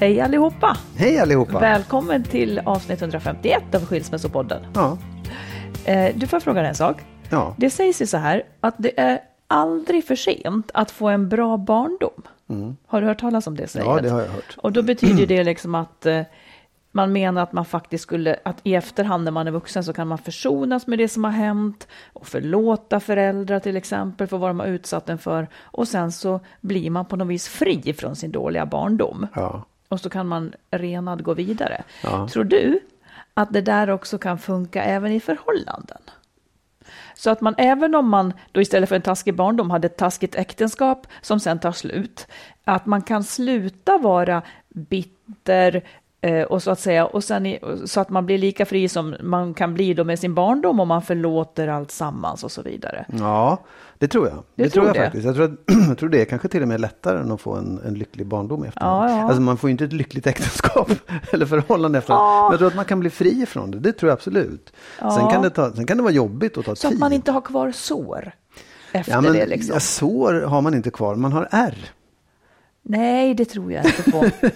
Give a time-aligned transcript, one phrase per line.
[0.00, 0.76] Hej allihopa!
[0.96, 1.58] Hej allihopa!
[1.60, 4.62] Välkommen till avsnitt 151 av Skilsmässopodden.
[4.74, 4.98] Ja.
[5.84, 6.96] Eh, Du får fråga en sak.
[7.30, 7.54] Ja.
[7.58, 11.56] Det sägs ju så här att det är aldrig för sent att få en bra
[11.56, 12.22] barndom.
[12.86, 13.86] Har du hört talas om det säget?
[13.86, 13.96] Mm.
[13.96, 14.56] ja, det har jag hört.
[14.58, 16.22] Och då betyder det liksom att eh,
[16.92, 20.08] man menar att man faktiskt skulle, att i efterhand när man är vuxen så kan
[20.08, 24.60] man försonas med det som har hänt och förlåta föräldrar till exempel för vad de
[24.60, 25.48] har utsatt en för.
[25.60, 29.26] Och sen så blir man på något vis fri från sin dåliga barndom.
[29.34, 29.64] Ja.
[29.90, 31.82] Och så kan man renad gå vidare.
[32.02, 32.28] Ja.
[32.28, 32.80] Tror du
[33.34, 35.98] att det där också kan funka även i förhållanden?
[37.14, 40.34] Så att man även om man då istället för en taskig barndom hade ett taskigt
[40.34, 42.26] äktenskap som sen tar slut,
[42.64, 45.82] att man kan sluta vara bitter
[46.20, 49.16] eh, och så att säga, och sen i, så att man blir lika fri som
[49.22, 53.04] man kan bli då med sin barndom och man förlåter allt sammans och så vidare.
[53.18, 53.58] ja,
[54.00, 54.42] det tror jag.
[54.54, 55.00] Du det tror jag det?
[55.04, 55.24] faktiskt.
[55.26, 55.50] Jag tror, att,
[55.88, 58.26] jag tror det är kanske till och med lättare än att få en, en lycklig
[58.26, 59.22] barndom efter Ja, ja.
[59.24, 60.90] Alltså man får ju inte ett lyckligt äktenskap
[61.32, 63.78] eller förhållande efter Men jag tror att man kan bli fri från det.
[63.78, 64.72] Det tror jag absolut.
[64.98, 66.94] Sen, kan det ta, sen kan det vara jobbigt att ta Så tid.
[66.96, 68.32] att man inte har kvar sår
[68.92, 69.74] efter ja, men, det liksom.
[69.74, 71.90] ja, sår har man inte kvar, man har ärr.
[72.82, 74.24] Nej, det tror jag inte på.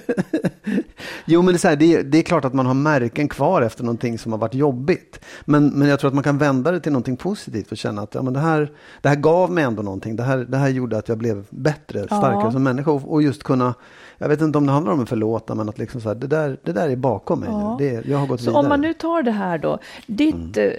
[1.26, 3.62] Jo, men det är, så här, det, det är klart att man har märken kvar
[3.62, 5.24] efter någonting som har varit jobbigt.
[5.44, 8.14] Men, men jag tror att man kan vända det till någonting positivt och känna att
[8.14, 10.16] ja, men det, här, det här gav mig ändå någonting.
[10.16, 12.90] Det här, det här gjorde att jag blev bättre, starkare som människa.
[12.90, 13.74] Och, och just kunna,
[14.18, 16.26] jag vet inte om det handlar om att förlåta, men att liksom så här, det,
[16.26, 17.76] där, det där är bakom mig nu.
[17.78, 18.62] Det, jag har gått Så vidare.
[18.62, 20.70] om man nu tar det här då, ditt, eh,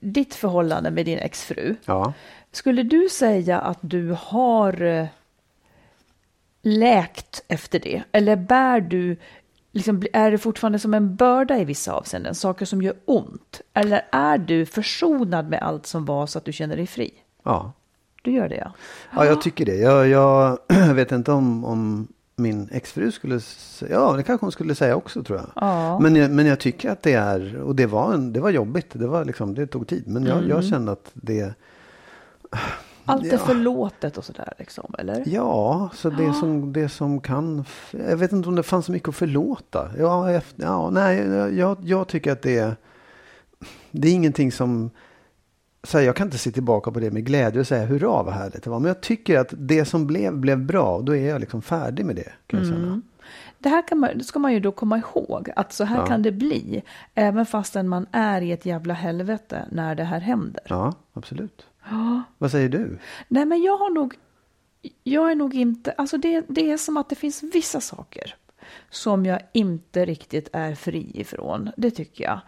[0.00, 1.74] ditt förhållande med din exfru.
[1.84, 2.12] Ja.
[2.52, 5.06] Skulle du säga att du har eh,
[6.62, 8.02] läkt efter det?
[8.12, 9.16] Eller bär du,
[9.72, 12.34] liksom, är det fortfarande som en börda i vissa avseenden?
[12.34, 13.60] Saker som gör ont?
[13.74, 17.10] Eller är du försonad med allt som var så att du känner dig fri?
[17.42, 17.72] Ja.
[18.22, 18.72] Du gör det ja.
[19.14, 19.76] Ja, jag tycker det.
[19.76, 20.58] Jag, jag,
[20.94, 25.22] vet inte om, om min exfru skulle säga, ja det kanske hon skulle säga också
[25.22, 25.48] tror jag.
[25.56, 25.98] Ja.
[25.98, 28.86] Men, jag men jag tycker att det är, och det var, en, det var jobbigt,
[28.92, 30.04] det, var liksom, det tog tid.
[30.06, 30.50] Men jag, Mm.
[30.50, 31.54] jag kände att det,
[33.08, 33.38] Allt är Ja.
[33.38, 35.22] förlåtet och sådär liksom, eller?
[35.26, 37.64] ja, så det som, det som kan,
[38.08, 39.90] jag vet inte om det fanns så mycket att förlåta.
[39.98, 41.16] Ja, efter, ja nej,
[41.58, 42.76] jag, jag tycker att det är,
[43.90, 44.90] det är ingenting som,
[45.82, 48.34] så här, jag kan inte se tillbaka på det med glädje och säga hurra vad
[48.34, 48.80] härligt det var.
[48.80, 50.94] Men jag tycker att det som blev, blev bra.
[50.96, 52.32] Och då är jag liksom färdig med det.
[52.46, 53.00] Kan jag känna.
[53.58, 56.06] Det här kan man, ska man ju då komma ihåg, att så här Ja.
[56.06, 56.82] kan det bli,
[57.14, 60.62] även fastän man är i ett jävla helvete när det här händer.
[60.68, 61.66] Ja, absolut.
[62.38, 62.98] Vad säger du?
[63.28, 64.14] Nej, men jag har nog,
[65.04, 68.34] jag är nog inte, alltså det, det är som att det finns vissa saker
[68.90, 72.40] som jag inte riktigt är fri ifrån, det tycker jag.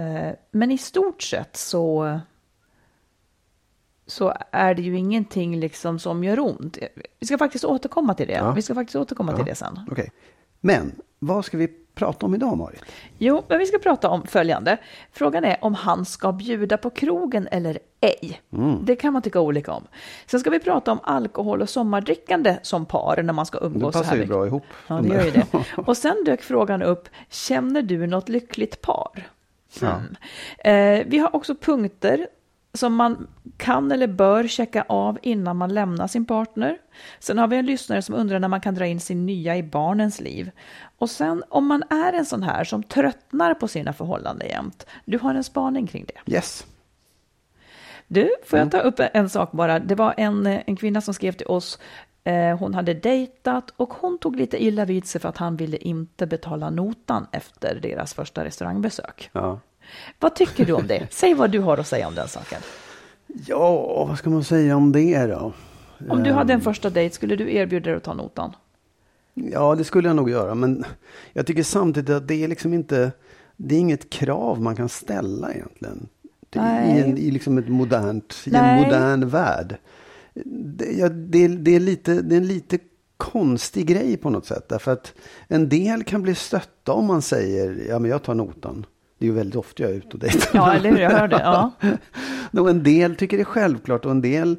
[0.00, 2.20] Eh, Men i stort sett så,
[4.06, 6.78] så är det ju ingenting liksom som gör ont.
[7.20, 8.32] Vi ska faktiskt återkomma till det.
[8.32, 8.52] Ja.
[8.52, 9.80] Vi ska faktiskt återkomma till det sen.
[9.90, 10.12] Okej.
[10.60, 12.82] Men vad ska vi prata om idag Marit?
[13.18, 14.76] Jo, men vi ska prata om följande.
[15.12, 18.40] Frågan är om han ska bjuda på krogen eller ej.
[18.82, 19.82] Det kan man tycka olika om.
[20.26, 23.94] Sen ska vi prata om alkohol och sommardrickande som par när man ska Det umgås
[23.94, 24.64] så passar här ju bra ihop.
[24.86, 25.46] Ja, de det gör ju det.
[25.86, 29.28] Och sen dök frågan upp, känner du något lyckligt par?
[29.82, 30.16] Mm.
[30.58, 32.26] Eh, vi har också punkter
[32.74, 33.26] som man
[33.56, 36.78] kan eller bör checka av innan man lämnar sin partner.
[37.18, 39.62] Sen har vi en lyssnare som undrar när man kan dra in sin nya i
[39.62, 40.50] barnens liv.
[40.98, 45.18] Och sen om man är en sån här som tröttnar på sina förhållanden jämt, du
[45.18, 46.32] har en spaning kring det.
[46.34, 46.66] Yes.
[48.06, 48.68] Du, får Mm.
[48.72, 49.78] jag ta upp en sak bara?
[49.78, 51.78] Det var en, en kvinna som skrev till oss.
[52.24, 55.76] Eh, hon hade dejtat och hon tog lite illa vid sig för att han ville
[55.76, 59.30] inte betala notan efter deras första restaurangbesök.
[59.32, 59.60] Ja.
[60.20, 61.06] Vad tycker du om det?
[61.12, 62.60] Säg vad du har att säga om den saken.
[63.26, 65.52] ja, vad ska man säga om det då?
[66.08, 66.64] Om du hade en Ehm.
[66.64, 68.52] första dejt, skulle du erbjuda dig att ta notan?
[69.34, 70.54] Ja, det skulle jag nog göra.
[70.54, 70.84] Men
[71.32, 73.12] jag tycker samtidigt att det är liksom inte,
[73.56, 76.08] det är inget krav man kan ställa egentligen.
[76.50, 77.00] Det, I, Nej.
[77.00, 78.78] en, I liksom ett modernt, i Nej.
[78.78, 79.76] en modern värld.
[80.44, 82.78] Det, ja, det, det, är lite, det är en lite
[83.16, 84.68] konstig grej på något sätt.
[84.68, 85.14] Därför att
[85.48, 88.86] en del kan bli stötta om man säger, ja men jag tar notan.
[89.22, 90.48] Det är ju väldigt ofta jag är ute och dejtar.
[90.54, 90.98] Ja, eller hur?
[90.98, 91.36] Jag hörde.
[91.44, 91.72] Ja.
[92.60, 94.56] Och en del tycker det är självklart och en del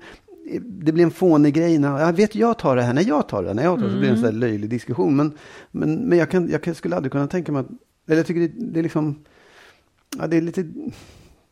[0.61, 1.77] det blir en fånig grej.
[1.79, 3.91] När, jag vet jag tar det här, när jag tar det, när jag tar det,
[3.93, 4.39] så blir det en sån Mm.
[4.39, 5.15] där löjlig diskussion.
[5.15, 5.31] Men,
[5.71, 7.67] men, men jag, kan, jag skulle aldrig kunna tänka mig att,
[8.07, 9.23] eller jag tycker det, det är liksom,
[10.19, 10.65] ja det är lite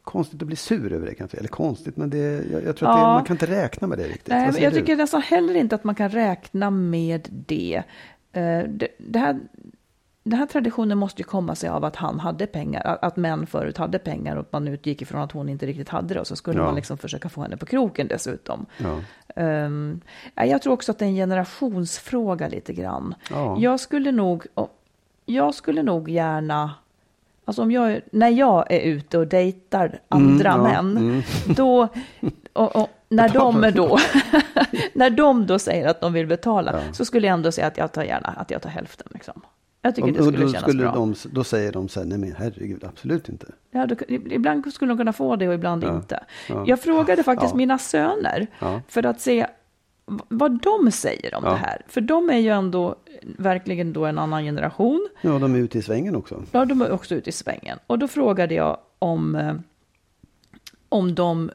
[0.04, 1.38] konstigt att bli sur över det kanske.
[1.38, 3.14] Eller konstigt, men det, jag, jag tror att det, Ja.
[3.14, 4.28] man kan inte räkna med det riktigt.
[4.28, 4.80] Nej, jag du?
[4.80, 7.84] tycker nästan heller inte att man kan räkna med det.
[8.34, 9.40] Eh, det, det här,
[10.24, 13.78] den här traditionen måste ju komma sig av att han hade pengar, att, män förut
[13.78, 16.36] hade pengar och att man utgick ifrån att hon inte riktigt hade det och så
[16.36, 16.66] skulle Ja.
[16.66, 18.66] man liksom försöka få henne på kroken dessutom.
[18.78, 19.00] Ja.
[19.44, 20.02] Um,
[20.36, 23.16] jag tror också att det är en generationsfråga lite grann.
[23.30, 23.58] Ja.
[23.60, 24.46] Jag skulle nog,
[25.26, 26.72] jag skulle nog gärna,
[27.46, 31.22] alltså om jag, när jag är ute och dejtar andra Mm, män, mm.
[31.56, 31.88] då,
[32.54, 33.98] och, och när de då,
[34.94, 37.92] när de då säger att de vill betala, så skulle jag ändå säga att jag
[37.92, 39.42] tar gärna, att jag tar hälften liksom.
[39.82, 40.92] Jag tycker Och, det skulle då, kännas skulle bra.
[40.92, 43.48] de, då säger de så här, nej men herregud, absolut inte.
[43.72, 46.24] Ja, då, ibland skulle de kunna få det och ibland Ja, inte.
[46.50, 46.64] ja.
[46.68, 47.58] Jag frågade faktiskt Ja.
[47.58, 48.48] mina söner
[48.88, 49.48] för att se
[50.28, 51.82] vad de säger om det här.
[51.88, 55.10] För de är ju ändå verkligen då en annan generation.
[55.22, 56.44] Ja, de är ute i svängen också.
[56.52, 57.80] Ja, de är också ute i svängen.
[57.88, 59.54] Och då frågade jag om, eh,
[60.90, 61.52] om de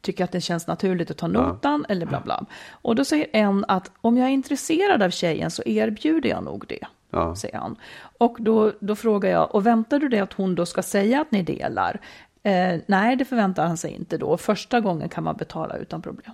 [0.00, 2.44] tycker att det känns naturligt att ta notan eller bla bla.
[2.70, 6.64] Och då säger en att om jag är intresserad av tjejen så erbjuder jag nog
[6.68, 6.86] det.
[7.16, 7.36] Ja.
[7.36, 7.76] Säger han.
[8.18, 11.30] Och då, då frågar jag, och väntar du dig att hon då ska säga att
[11.30, 12.00] ni delar?
[12.42, 14.36] Eh, nej, det förväntar han sig inte då.
[14.36, 16.32] Första gången kan man betala utan problem.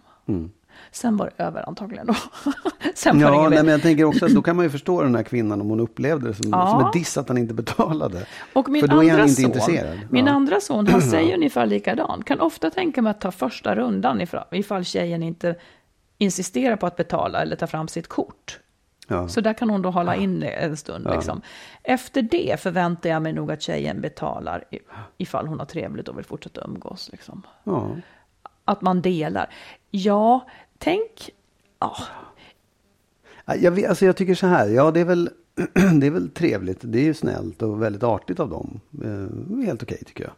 [0.90, 2.14] Sen var det över antagligen då.
[2.94, 5.14] Sen var Ja, nej, men jag tänker också att då kan man ju förstå den
[5.14, 6.70] här kvinnan om hon upplevde det som, Ja.
[6.70, 8.26] som ett diss att han inte betalade.
[8.52, 9.98] Och min För då är andra han inte son, intresserad.
[10.10, 10.32] Min Ja.
[10.32, 12.24] andra son, han säger ungefär likadant.
[12.24, 15.54] Kan ofta tänka mig att ta första rundan ifall, ifall tjejen inte
[16.18, 18.58] insisterar på att betala eller ta fram sitt kort.
[19.08, 19.28] Ja.
[19.28, 21.06] Så där kan hon då hålla in en stund.
[21.06, 21.14] Ja.
[21.14, 21.42] Liksom.
[21.82, 24.64] Efter det förväntar jag mig nog att tjejen betalar
[25.18, 27.08] ifall hon har trevligt och vill fortsätta umgås.
[27.12, 27.42] Liksom.
[27.64, 27.90] Ja.
[28.64, 29.54] Att man delar.
[29.90, 30.46] Ja,
[30.78, 31.30] tänk...
[31.78, 31.96] Ja,
[33.56, 35.30] Jag, vet, alltså jag tycker så här, ja det är, väl,
[36.00, 38.80] det är väl trevligt, det är ju snällt och väldigt artigt av dem.
[39.04, 40.32] Eh, helt okej tycker jag.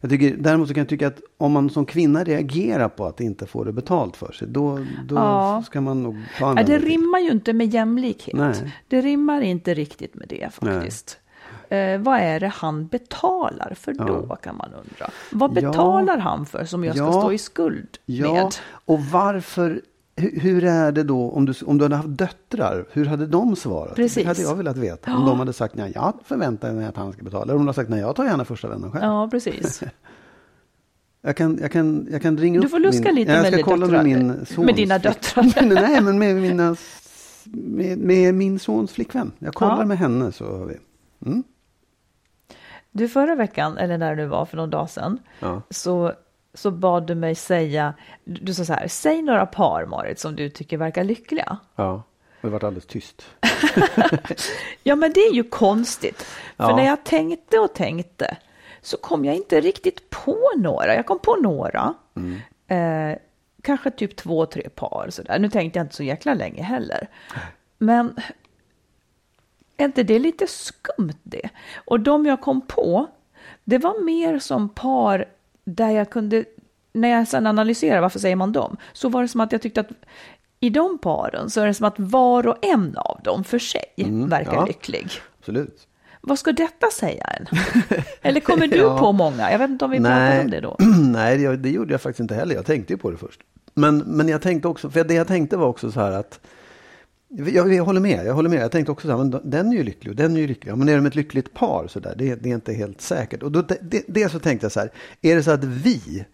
[0.00, 3.20] jag tycker, däremot så kan jag tycka att om man som kvinna reagerar på att
[3.20, 4.78] inte få det betalt för sig, då,
[5.08, 5.62] då Ja.
[5.66, 8.36] ska man nog ta en Nej, det rimmar ju inte med jämlikhet.
[8.36, 8.74] Nej.
[8.88, 11.18] Det rimmar inte riktigt med det faktiskt.
[11.68, 15.10] Eh, vad är det han betalar för då, kan man undra.
[15.32, 15.54] Vad Ja.
[15.54, 17.12] betalar han för som jag ska Ja.
[17.12, 18.54] stå i skuld Ja, med?
[18.70, 19.80] och varför,
[20.18, 22.86] hur, är det då om du, om du hade haft döttrar?
[22.92, 23.94] Hur hade de svarat?
[23.94, 24.22] Precis.
[24.22, 25.16] Det hade jag velat veta.
[25.16, 27.42] Om de hade sagt, nej jag förväntar mig att han ska betala.
[27.42, 29.04] Eller om de hade sagt, nej jag tar gärna första vännen själv.
[29.04, 29.82] Ja, precis.
[31.22, 33.52] Jag kan, jag kan, jag kan ringa Du upp får luska min, lite jag med
[33.52, 34.02] ska kolla döttrar.
[34.04, 35.62] med min sons Med dina döttrar.
[35.74, 36.76] Nej, men med, mina,
[37.44, 39.32] med, med min sons flickvän.
[39.38, 39.84] Jag kollar Ja.
[39.84, 40.76] med henne så har vi.
[41.26, 41.42] Mm.
[42.90, 45.62] Du, förra veckan, eller när det var för någon dag sedan, Ja.
[45.70, 46.12] så,
[46.58, 50.48] så bad du mig säga, du sa så här, säg några par Marit som du
[50.50, 51.58] tycker verkar lyckliga.
[51.76, 52.02] ja.
[52.40, 53.26] Det har varit alldeles tyst.
[54.82, 56.22] Ja, men det är ju konstigt.
[56.56, 56.76] För Ja.
[56.76, 58.36] när jag tänkte och tänkte
[58.82, 60.94] så kom jag inte riktigt på några.
[60.94, 61.94] Jag kom på några.
[62.68, 63.18] Eh,
[63.62, 65.38] kanske typ två, tre par sådär.
[65.38, 67.08] Nu tänkte jag inte så jäkla länge heller.
[67.78, 68.16] Men
[69.76, 71.48] är inte det lite skumt det?
[71.86, 73.06] Och de jag kom på,
[73.64, 75.24] det var mer som par
[75.68, 76.44] där jag kunde,
[76.92, 79.80] när jag sedan analyserar varför säger man dem, så var det som att jag tyckte
[79.80, 79.88] att
[80.60, 83.84] i de paren så är det som att var och en av dem för sig
[84.28, 84.64] verkar ja.
[84.66, 85.10] lycklig.
[85.38, 85.86] Absolut.
[86.20, 87.46] Vad ska detta säga en?
[88.22, 88.98] Eller kommer du Ja.
[88.98, 89.52] på många?
[89.52, 90.76] Jag vet inte om vi pratar om det då.
[91.02, 92.54] Nej, det, det gjorde jag faktiskt inte heller.
[92.54, 93.40] Jag tänkte ju på det först.
[93.74, 96.40] Men, men jag tänkte också, för det jag tänkte var också så här att
[97.28, 98.62] jag, jag håller med, jag håller med.
[98.62, 100.72] Jag tänkte också så här, men den är ju lycklig och den är ju lycklig.
[100.72, 103.42] Ja, men är de ett lyckligt par så där, det, det är inte helt säkert.
[103.42, 104.92] Och då, det, det så tänkte jag så här,
[105.22, 106.24] är det så att vi,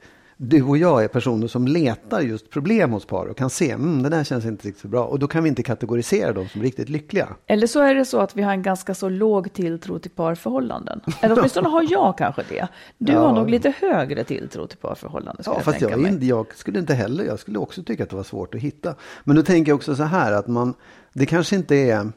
[0.48, 4.02] du och jag är personer som letar just problem hos par och kan se, mm,
[4.02, 5.04] det där känns inte riktigt bra.
[5.04, 7.28] Och då kan vi inte kategorisera dem som riktigt lyckliga.
[7.46, 11.00] Eller så är det så att vi har en ganska så låg tilltro till parförhållanden.
[11.20, 12.68] Eller åtminstone har jag kanske det.
[12.98, 13.18] Du Ja.
[13.20, 15.42] har nog lite högre tilltro till parförhållanden.
[15.46, 16.28] Ja, jag fast jag, mig.
[16.28, 18.94] jag skulle inte heller, jag skulle också tycka att det var svårt att hitta.
[19.24, 20.74] Men då tänker jag också så här att man,
[21.12, 22.12] det kanske inte är,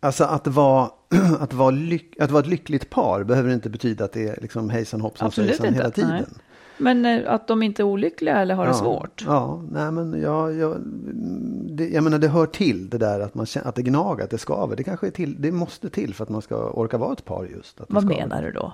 [0.00, 0.90] alltså att vara,
[1.40, 4.70] att vara, lyck, att vara ett lyckligt par behöver inte betyda att det är liksom
[4.70, 5.78] hejsan hoppsan Absolut svejsan inte.
[5.78, 6.10] hela tiden.
[6.10, 6.24] Nej.
[6.78, 9.24] Men eh, att de inte är olyckliga eller har det Ja, svårt.
[9.26, 10.76] Ja, nej men jag, jag,
[11.76, 14.38] det, jag menar det hör till det där att, man, att det gnager, att det
[14.38, 14.76] skaver.
[14.76, 17.44] Det kanske är till, det måste till för att man ska orka vara ett par
[17.44, 17.76] just.
[17.76, 18.20] Det Vad skaver.
[18.20, 18.72] menar du då?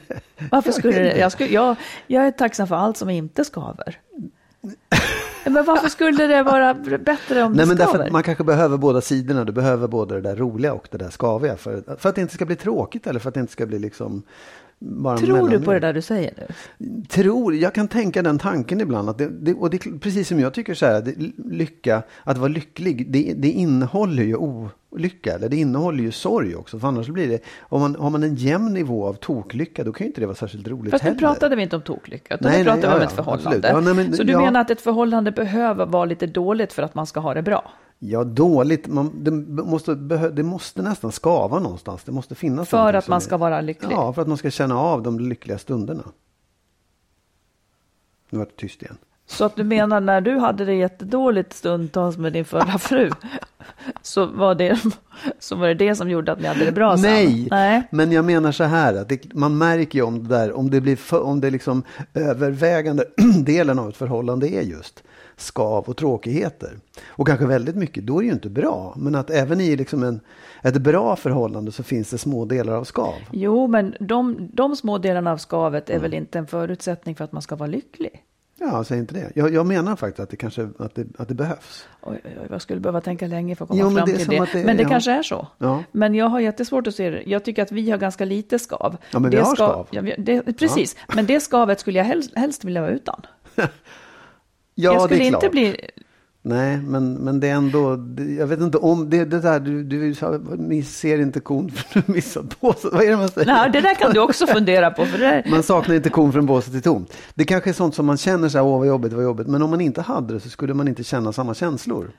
[0.50, 3.98] Varför skulle det, jag, skulle, jag, jag är tacksam för allt som inte skaver.
[5.44, 8.06] Men varför skulle det vara bättre om Nej det men därför skaver?
[8.06, 9.44] att man kanske behöver båda sidorna.
[9.44, 11.56] Du behöver både det där roliga och det där skaviga.
[11.56, 13.78] För, för att det inte ska bli tråkigt eller för att det inte ska bli
[13.78, 14.22] liksom
[14.86, 17.04] bara Tror du på det där du säger nu?
[17.08, 19.08] Tror, jag kan tänka den tanken ibland.
[19.10, 22.48] Att det, det, och det, precis som jag tycker så här, det, lycka, att vara
[22.48, 25.34] lycklig, det, det innehåller ju olycka.
[25.34, 26.78] Eller det innehåller ju sorg också.
[26.78, 30.04] För annars blir det, om man, har man en jämn nivå av toklycka, då kan
[30.04, 31.18] ju inte det vara särskilt roligt Fast nu heller.
[31.18, 33.68] pratade vi inte om toklycka, utan Nej, nu nej, pratade vi ja, om ett förhållande.
[33.68, 34.40] Ja, nej, men- så du ja.
[34.40, 37.72] menar att ett förhållande behöver vara lite dåligt för att man ska ha det bra?
[38.06, 38.86] Ja, dåligt.
[38.86, 39.30] Man, det,
[39.64, 39.94] måste,
[40.30, 42.04] det måste nästan skava någonstans.
[42.04, 43.92] Det måste finnas För att man är- ska vara lycklig?
[43.92, 46.04] Ja, för att man ska känna av de lyckliga stunderna.
[48.30, 48.96] Nu var det tyst igen.
[49.26, 53.10] Så att du menar när du hade det jättedåligt stundtals med din förra fru,
[54.02, 54.80] så var det,
[55.38, 57.02] så var det det som gjorde att ni hade det bra sen?
[57.12, 57.82] Nej, Nej.
[57.90, 60.80] men jag menar så här att det, man märker ju om det där, om det
[60.80, 61.82] blir för, om det liksom
[62.14, 63.04] övervägande
[63.44, 65.02] delen av ett förhållande är just
[65.36, 66.78] skav och tråkigheter.
[67.06, 68.94] Och kanske väldigt mycket, då är det ju inte bra.
[68.96, 70.20] Men att även i liksom en,
[70.62, 73.14] ett bra förhållande så finns det små delar av skav.
[73.30, 75.98] Jo, men de, de små delarna av skavet Mm.
[75.98, 78.22] är väl inte en förutsättning för att man ska vara lycklig?
[78.58, 79.30] Ja, säg inte det.
[79.34, 81.88] Jag, jag menar faktiskt att det kanske att det, att det behövs.
[82.02, 84.48] Oj, oj, jag skulle behöva tänka länge för att komma Jo, fram det till det.
[84.52, 84.88] det- men det ja.
[84.88, 85.48] kanske är så.
[85.58, 85.82] Ja.
[85.92, 87.22] Men jag har jättesvårt att se det.
[87.26, 88.96] Jag tycker att vi har ganska lite skav.
[89.10, 89.88] Ja, men vi det har skav.
[89.90, 93.20] Ja, vi- det, precis, men det skavet skulle jag helst, helst vilja vara utan.
[94.74, 95.52] Ja, jag skulle det är inte klart.
[95.52, 95.76] bli...
[96.46, 97.98] Nej, men, men det är ändå,
[98.38, 100.14] jag vet inte om det, det där, du, du
[100.58, 102.92] ni ser inte kon för du missat båset.
[102.92, 103.46] Vad är det man säger?
[103.46, 105.06] Nej, det där kan du också fundera på.
[105.06, 107.16] För det Man saknar inte kon från båset till tomt.
[107.34, 109.46] Det kanske är sånt som man känner så här, åh vad jobbigt, vad jobbigt.
[109.46, 112.10] Men om man inte hade det så skulle man inte känna samma känslor.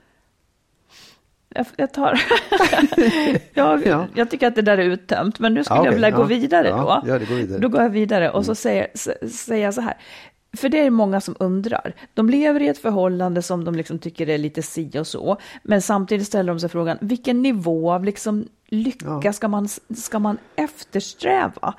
[1.50, 2.22] jag, jag, tar...
[3.54, 4.08] jag, Ja.
[4.16, 6.22] jag tycker att det där är uttömt, men nu skulle Ja, jag okej, vilja gå
[6.22, 6.26] ja.
[6.26, 7.10] vidare Ja, då.
[7.10, 7.58] gör det, gå vidare.
[7.58, 7.62] Mm.
[7.62, 9.94] Då går jag vidare och så säger, s- säger jag så här.
[10.56, 11.96] För det är många som undrar.
[12.14, 15.38] De lever i ett förhållande som de liksom tycker är lite si och så.
[15.64, 19.34] Men samtidigt ställer de sig frågan, vilken nivå av liksom lycka Ja.
[19.34, 21.74] ska, man, ska man eftersträva?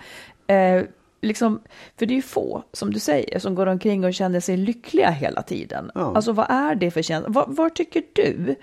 [0.46, 0.82] Eh,
[1.22, 1.60] liksom,
[1.98, 5.10] för det är ju få, som du säger, som går omkring och känner sig lyckliga
[5.10, 5.90] hela tiden.
[5.94, 6.12] Ja.
[6.16, 7.28] Alltså vad är det för känsla?
[7.30, 8.56] Var, var tycker du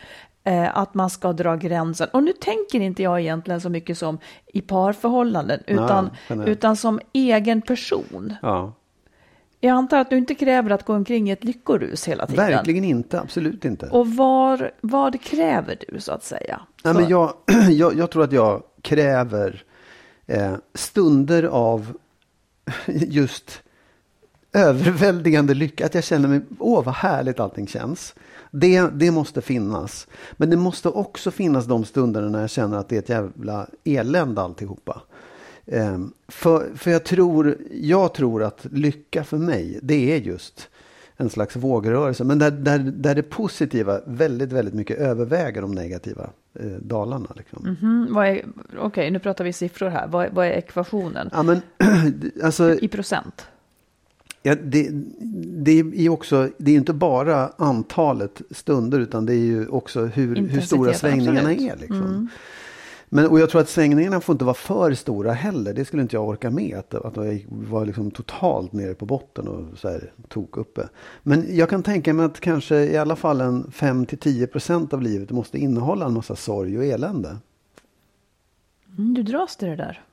[0.43, 2.07] eh, att man ska dra gränsen?
[2.13, 4.17] Och nu tänker inte jag egentligen så mycket som
[4.53, 6.49] i parförhållanden, utan, generellt.
[6.49, 8.33] utan som egen person.
[8.41, 8.73] Ja.
[9.63, 12.47] Jag antar att du inte kräver att gå omkring i ett lyckorus hela tiden.
[12.47, 13.89] Verkligen inte, absolut inte.
[13.89, 16.61] Och var, vad kräver du så att säga?
[16.83, 17.33] Nej, men jag,
[17.69, 19.63] jag, jag tror att jag kräver
[20.27, 21.97] eh, stunder av
[22.87, 23.61] just
[24.53, 25.85] överväldigande lycka.
[25.85, 28.15] Att jag känner mig, åh vad härligt allting känns.
[28.51, 30.07] Det, det måste finnas.
[30.31, 33.67] Men det måste också finnas de stunderna när jag känner att det är ett jävla
[33.83, 35.01] elände alltihopa.
[35.65, 40.69] Eh, för, för jag tror, jag tror att lycka för mig, det är just
[41.17, 42.23] en slags vågrörelse.
[42.23, 46.29] Men där, där, där det positiva väldigt, väldigt mycket överväger de negativa
[46.59, 47.29] eh, dalarna.
[47.35, 47.77] Liksom.
[48.09, 48.45] Vad är,
[48.77, 50.07] okej, nu pratar vi siffror här.
[50.07, 51.29] Vad, är- vad är ekvationen?
[51.31, 51.61] Ja, men,
[52.43, 53.47] alltså, I procent?
[54.45, 54.89] ja, det,
[55.63, 60.35] det är också, det är inte bara antalet stunder utan det är ju också hur,
[60.35, 61.71] hur stora svängningarna absolut.
[61.71, 61.77] är.
[61.77, 62.27] Liksom.
[63.15, 65.73] Men, och jag tror att svängningarna får inte vara för stora heller.
[65.73, 66.77] Det skulle inte jag orka med.
[66.77, 70.89] Att, att jag var liksom totalt nere på botten och så här, tok uppe.
[71.23, 75.57] Men jag kan tänka mig att kanske i alla fall en 5-10% av livet måste
[75.57, 77.37] innehålla en massa sorg och elände.
[78.97, 80.03] Mm, du dras till det där.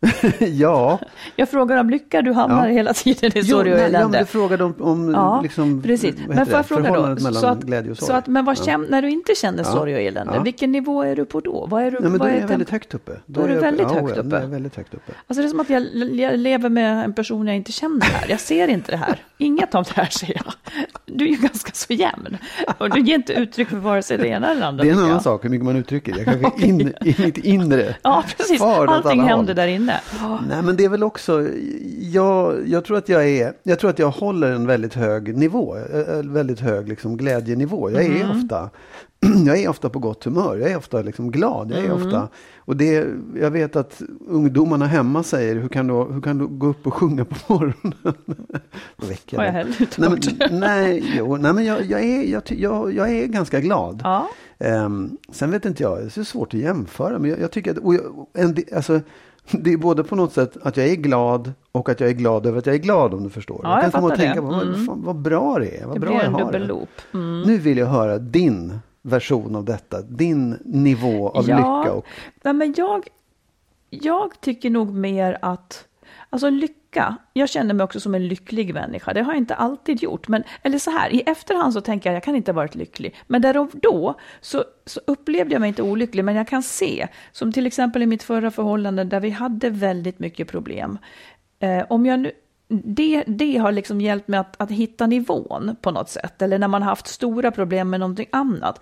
[0.38, 0.98] ja.
[1.36, 2.72] Jag frågar om lycka, du hamnar Ja.
[2.72, 4.18] hela tiden i sorg och nej, ja, men elände.
[4.18, 6.14] du frågade om, om Ja, liksom, precis.
[6.28, 8.64] Men får jag fråga då, så att, så att, men vad Ja.
[8.64, 9.64] käm, när du inte känner Ja.
[9.64, 10.42] sorg och elände, Ja.
[10.42, 11.66] vilken nivå är du på då?
[11.70, 13.12] Vad är du, Nej, men då är jag temp- väldigt högt uppe.
[13.26, 14.46] Då är du väldigt ja, högt ja, är uppe.
[14.46, 15.12] väldigt högt uppe.
[15.26, 15.82] Alltså det är som att jag,
[16.14, 18.26] jag lever med en person jag inte känner här.
[18.28, 19.16] Jag ser inte det här.
[19.38, 20.52] Inget av det här ser jag.
[21.06, 22.36] Du är ju ganska så jämn.
[22.78, 24.84] Och du ger inte uttryck för vare sig det ena eller andra.
[24.84, 26.14] Det är en annan sak hur mycket man uttrycker.
[26.16, 28.60] Jag kanske in, i mitt inre Ja, precis.
[28.62, 29.87] Allting händer där inne.
[30.48, 31.46] Nej, men det är väl också,
[32.00, 35.76] jag, jag, tror att jag är, jag tror att jag håller en väldigt hög nivå,
[36.08, 37.90] en väldigt hög liksom glädjenivå.
[37.90, 38.30] Jag är Mm.
[38.30, 38.70] ofta
[39.46, 41.70] jag är ofta på gott humör, jag är ofta liksom glad.
[41.70, 41.96] Jag, är Mm.
[42.06, 42.28] ofta,
[42.58, 43.06] och det,
[43.40, 46.94] jag vet att ungdomarna hemma säger, hur kan du, hur kan du gå upp och
[46.94, 47.94] sjunga på morgonen?
[48.96, 49.58] Väcker Har jag dem.
[49.58, 53.26] heller inte nej, men, nej, jo, nej, men jag, jag, är, jag, jag, jag är
[53.26, 54.00] ganska glad.
[54.04, 54.28] Ja.
[54.58, 57.18] Ehm, sen vet inte jag, det är så svårt att jämföra.
[57.18, 59.00] Men jag, jag tycker att, och jag, en, alltså,
[59.62, 62.46] det är både på något sätt att jag är glad och att jag är glad
[62.46, 63.60] över att jag är glad om du förstår.
[63.62, 64.86] Ja, jag kan komma och tänka på vad, Mm.
[64.86, 65.86] fan, vad bra det är.
[65.86, 66.86] Vad Det bra jag har det.
[67.14, 67.42] Mm.
[67.42, 70.02] Nu vill jag höra din version av detta.
[70.02, 71.56] Din nivå av Ja.
[71.56, 71.92] lycka.
[71.96, 72.04] Och,
[72.42, 73.08] Nej, men jag,
[73.90, 75.84] jag tycker nog mer att,
[76.30, 76.74] alltså lycka,
[77.32, 79.12] jag känner mig också som en lycklig människa.
[79.12, 80.28] Det har jag inte alltid gjort.
[80.28, 83.16] Men, eller så här, i efterhand så tänker jag, jag kan inte ha varit lycklig.
[83.26, 87.08] Men där och då så, så upplevde jag mig inte olycklig, men jag kan se,
[87.32, 90.98] som till exempel i mitt förra förhållande där vi hade väldigt mycket problem.
[91.58, 92.32] Eh, om jag nu,
[92.68, 96.42] det, det har liksom hjälpt mig att, att hitta nivån på något sätt.
[96.42, 98.80] Eller när man har haft stora problem med någonting annat.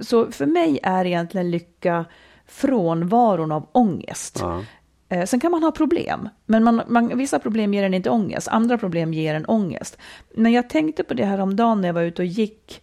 [0.00, 2.04] Så för mig är egentligen lycka
[2.46, 4.38] frånvaron av ångest.
[4.40, 4.64] ja.
[5.08, 8.48] Eh, sen kan man ha problem, men man, man, vissa problem ger en inte ångest,
[8.48, 9.98] andra problem ger en ångest.
[10.34, 12.82] Men jag tänkte på det här om dagen när jag var ute och gick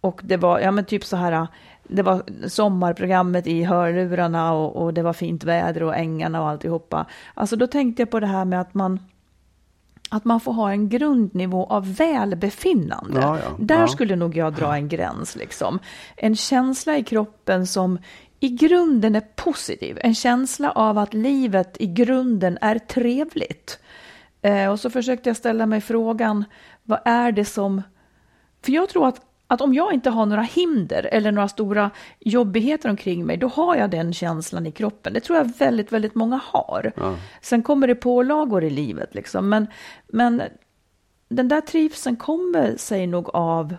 [0.00, 1.46] och det var, ja men typ så här,
[1.88, 7.06] det var sommarprogrammet i hörlurarna och, och det var fint väder och ängarna och alltihopa.
[7.34, 9.00] Alltså då tänkte jag på det här med att man
[10.10, 13.20] att man får ha en grundnivå av välbefinnande.
[13.20, 13.50] Ja, ja.
[13.58, 13.88] Där Ja.
[13.88, 15.36] skulle nog jag dra en gräns.
[15.36, 15.78] Liksom.
[16.16, 17.98] En känsla i kroppen som
[18.40, 19.98] i grunden är positiv.
[20.00, 23.78] En känsla av att livet i grunden är trevligt.
[24.42, 26.44] Eh, och så försökte jag ställa mig frågan,
[26.82, 27.82] vad är det som...
[28.64, 31.90] För jag tror att, att om jag inte har några hinder eller några stora
[32.20, 35.12] jobbigheter omkring mig, då har jag den känslan i kroppen.
[35.12, 36.92] Det tror jag väldigt, väldigt många har.
[37.42, 39.48] Sen kommer det pålagor i livet, liksom.
[39.48, 39.66] men,
[40.08, 40.42] men
[41.28, 43.76] den där trivseln kommer sig nog av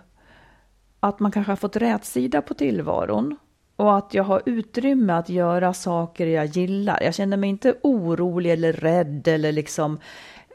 [0.99, 3.37] att man kanske har fått rätsida på tillvaron
[3.77, 7.03] och att jag har utrymme att göra saker jag gillar.
[7.03, 9.99] Jag känner mig inte orolig eller rädd eller liksom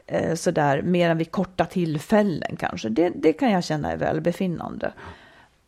[0.07, 2.89] eh, sådär mer än vid korta tillfällen kanske.
[2.89, 4.93] Det, det kan jag känna är välbefinnande.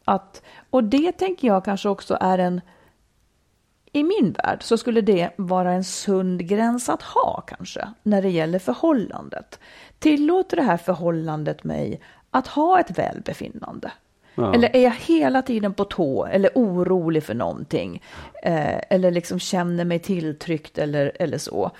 [0.05, 2.61] Att, och det tänker jag kanske också är en
[3.91, 8.29] i min värld så skulle det vara en sund gräns att ha kanske när det
[8.29, 9.59] gäller förhållandet.
[9.99, 12.01] Tillåter det här förhållandet mig
[12.31, 13.91] att ha ett välbefinnande?
[14.35, 14.53] Ja.
[14.53, 18.03] Eller är jag hela tiden på tå eller orolig för någonting?
[18.43, 21.71] Eh, eller liksom känner mig tilltryckt eller, eller så.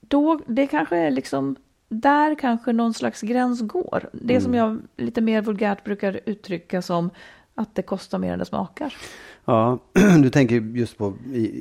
[0.00, 1.56] Då, det kanske är liksom,
[1.88, 4.08] där kanske någon slags gräns går.
[4.12, 7.10] Det som jag lite mer vulgärt brukar uttrycka som
[7.54, 8.94] att det kostar mer än det smakar.
[9.46, 9.78] Ja,
[10.22, 11.14] du tänker just på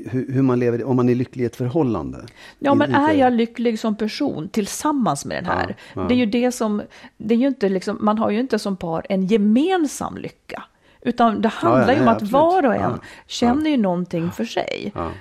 [0.10, 2.26] hur, man lever, om man är lycklig i ett förhållande.
[2.60, 5.76] Ja, men är jag lycklig som person tillsammans med den här?
[5.93, 6.08] Ja, ja.
[6.08, 6.82] Det är ju det som,
[7.17, 10.63] det är ju inte liksom, man har ju inte som par en gemensam lycka.
[11.02, 12.32] Utan det handlar ju om nej, att absolut.
[12.32, 14.91] var och en Ja, känner ju någonting för sig.
[14.95, 15.12] Ja,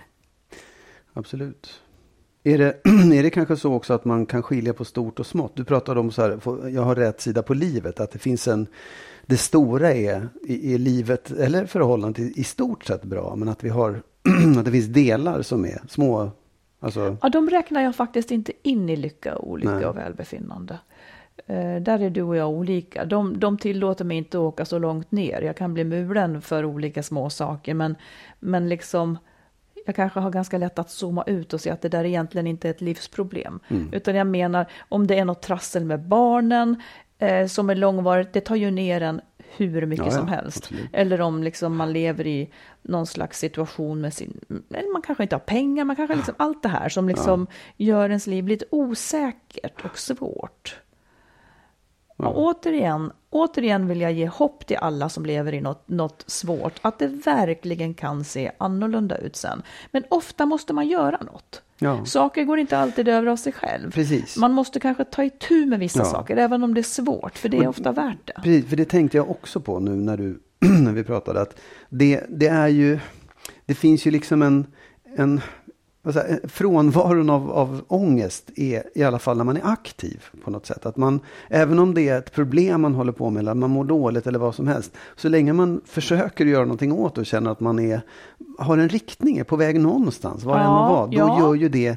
[1.12, 1.81] absolut.
[2.44, 2.81] Är det,
[3.14, 5.57] är det kanske så också att man kan skilja på stort och smått?
[5.57, 8.66] Du pratade om så här, jag har rätt sida på livet, att det finns en,
[9.26, 13.64] det stora är i, i livet, eller förhållandet i, i stort sett bra, men att
[13.64, 14.02] vi har,
[14.58, 16.30] att det finns delar som är små,
[16.80, 19.87] alltså, Ja, de räknar jag faktiskt inte in i lycka, olycka Nej.
[19.87, 20.78] och välbefinnande.
[21.46, 23.04] Eh, där är du och jag olika.
[23.04, 25.42] De, de tillåter mig inte att åka så långt ner.
[25.42, 27.96] Jag kan bli mulen för olika små saker, men,
[28.40, 29.18] men liksom
[29.87, 32.68] jag kanske har ganska lätt att zooma ut och se att det där egentligen inte
[32.68, 33.60] är ett livsproblem.
[33.68, 33.88] Mm.
[33.92, 36.82] Utan jag menar, om det är något trassel med barnen
[37.18, 39.20] eh, som är långvarigt, det tar ju ner en
[39.57, 40.57] hur mycket Ja, ja, som helst.
[40.64, 40.90] absolut.
[40.92, 42.50] Eller om liksom man lever i
[42.83, 44.40] någon slags situation med sin...
[44.92, 47.46] Man kanske inte har pengar, man kanske liksom allt det här som liksom
[47.77, 50.77] gör ens liv lite osäkert och svårt.
[52.16, 56.72] Och återigen, återigen vill jag ge hopp till alla som lever i något, något svårt,
[56.83, 59.62] att det verkligen kan se annorlunda ut sen.
[59.90, 61.62] Men ofta måste man göra något.
[61.79, 62.05] Ja.
[62.05, 63.90] Saker går inte alltid över av sig själv.
[63.92, 64.37] Precis.
[64.37, 66.05] Man måste kanske ta itu med vissa Ja.
[66.05, 68.33] saker, även om det är svårt, för det är ofta värt det.
[68.42, 70.40] Precis, för det tänkte jag också på nu när, du,
[70.83, 71.40] när vi pratade.
[71.40, 72.98] Att det, det är ju,
[73.66, 74.66] det finns ju liksom en,
[75.16, 75.40] en
[76.04, 80.66] jag, frånvaron av, av ångest är i alla fall när man är aktiv på något
[80.66, 80.86] sätt.
[80.86, 83.84] Att man, även om det är ett problem man håller på med eller man mår
[83.84, 84.92] dåligt eller vad som helst.
[85.16, 88.00] Så länge man försöker göra någonting åt det och känner att man är,
[88.58, 91.06] har en riktning, är på väg någonstans, var det än må Ja, vara.
[91.06, 91.38] Då ja.
[91.40, 91.96] gör ju det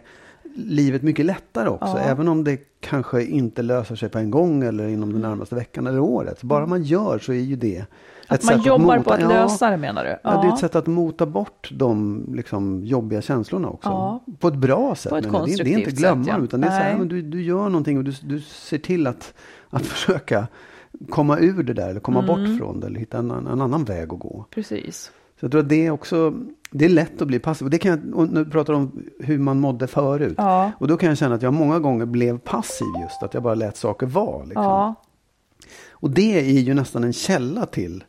[0.55, 1.87] livet mycket lättare också.
[1.87, 1.99] Ja.
[1.99, 5.87] Även om det kanske inte löser sig på en gång eller inom den närmaste veckan
[5.87, 6.43] eller året.
[6.43, 7.85] Bara man gör så är ju det
[8.27, 10.17] Att man jobbar på att ja, lösa det menar du?
[10.23, 10.41] Ja.
[10.41, 13.89] det är ett sätt att mota bort de liksom, jobbiga känslorna också.
[13.89, 14.23] Ja.
[14.39, 15.09] På ett bra sätt.
[15.09, 15.33] På ett jag.
[15.33, 16.43] det, är- det är inte konstruktivt glömma sätt, ja.
[16.43, 16.99] utan det är så här, Nej.
[16.99, 19.33] men du, du gör någonting och du, du ser till att,
[19.69, 20.47] att försöka
[21.09, 22.27] komma ur det där eller komma Mm.
[22.27, 24.45] bort från det eller hitta en, en annan väg att gå.
[24.51, 25.11] Precis.
[25.39, 26.33] Så jag tror att det är också,
[26.71, 27.65] det är lätt att bli passiv.
[27.65, 30.33] Och det kan jag, och nu pratar om hur man mådde förut.
[30.37, 30.71] Ja.
[30.79, 33.55] Och då kan jag känna att jag många gånger blev passiv just, att jag bara
[33.55, 34.43] lät saker vara.
[34.43, 34.63] Liksom.
[34.63, 34.95] Ja.
[35.91, 38.03] Och det är ju nästan en källa till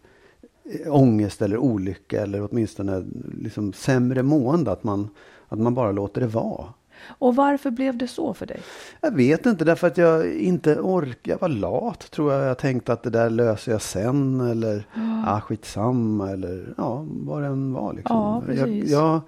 [0.87, 3.05] ångest eller olycka eller åtminstone
[3.43, 4.73] liksom sämre mående.
[4.73, 5.09] Att man,
[5.49, 6.67] att man bara låter det vara.
[7.07, 8.61] Och varför blev det så för dig?
[9.01, 11.33] Jag vet inte, därför att jag inte orkar.
[11.33, 12.45] Jag var lat tror jag.
[12.45, 14.41] Jag tänkte att det där löser jag sen.
[14.41, 14.87] Eller
[15.27, 16.31] ah, skitsamma.
[16.31, 17.93] Eller ja, vad det än var.
[17.93, 18.17] Liksom.
[18.17, 18.91] Ja, precis.
[18.91, 19.21] Jag, jag,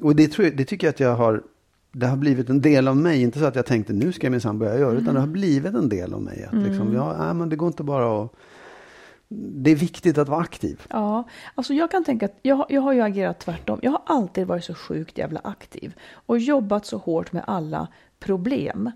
[0.00, 1.42] och det, tror jag, det tycker jag att jag har.
[1.92, 3.22] Det har blivit en del av mig.
[3.22, 4.92] Inte så att jag tänkte nu ska jag minsann börja göra.
[4.92, 6.48] Utan det har blivit en del av mig.
[6.52, 8.32] Att liksom, ja, nej, men det går inte bara att.
[9.30, 10.82] Det är viktigt att vara aktiv.
[10.90, 13.78] Ja, alltså jag kan tänka att jag, jag har ju agerat tvärtom.
[13.82, 17.88] Jag har alltid varit så sjukt jävla aktiv och jobbat så hårt med alla
[18.18, 18.90] problem.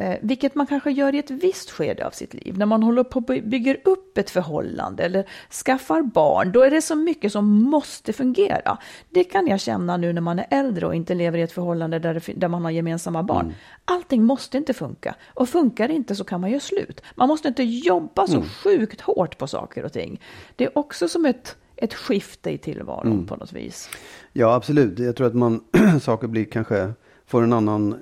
[0.00, 2.58] Eh, vilket man kanske gör i ett visst skede av sitt liv.
[2.58, 5.24] När man håller på och by- bygger upp ett förhållande eller
[5.64, 6.52] skaffar barn.
[6.52, 8.78] Då är det så mycket som måste fungera.
[9.10, 11.98] Det kan jag känna nu när man är äldre och inte lever i ett förhållande
[11.98, 13.54] där, det, där man har gemensamma barn.
[13.84, 15.14] Allting måste inte funka.
[15.34, 17.02] Och funkar det inte så kan man göra slut.
[17.14, 20.20] Man måste inte jobba så sjukt hårt på saker och ting.
[20.56, 23.88] Det är också som ett, ett skifte i tillvaron på något vis.
[24.32, 24.98] Ja, absolut.
[24.98, 25.64] Jag tror att man,
[26.02, 26.92] saker blir kanske,
[27.26, 27.96] får en annan,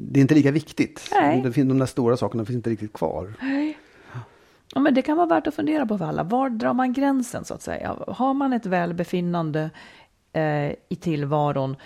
[0.00, 1.08] det är inte lika viktigt.
[1.12, 1.42] Nej.
[1.42, 3.34] Det finns, de där stora sakerna finns inte riktigt kvar.
[4.74, 6.22] Ja, men det kan vara värt att fundera på för alla.
[6.22, 7.96] Var drar man gränsen så att säga?
[8.08, 9.70] Har man ett välbefinnande
[10.32, 10.42] eh,
[10.88, 11.76] i tillvaron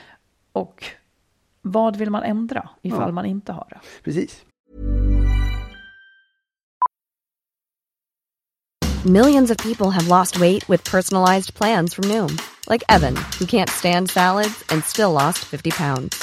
[0.52, 0.84] och
[1.62, 3.12] vad vill man ändra ifall Ja.
[3.12, 3.80] man inte har det?
[4.04, 4.44] Precis.
[9.04, 12.36] Millions of people have lost weight with personalized plans from Noom,
[12.70, 16.22] like Evan, who can't stand salads and still lost 50 pounds.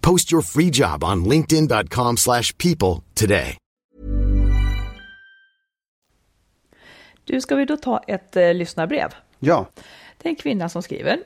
[0.00, 3.56] Post your free job on linkedin.com/people slash people today.
[7.24, 9.14] Du, ska vi då ta ett eh, lyssnarbrev?
[9.38, 9.66] Ja,
[10.18, 11.18] Det är en kvinna som skriver.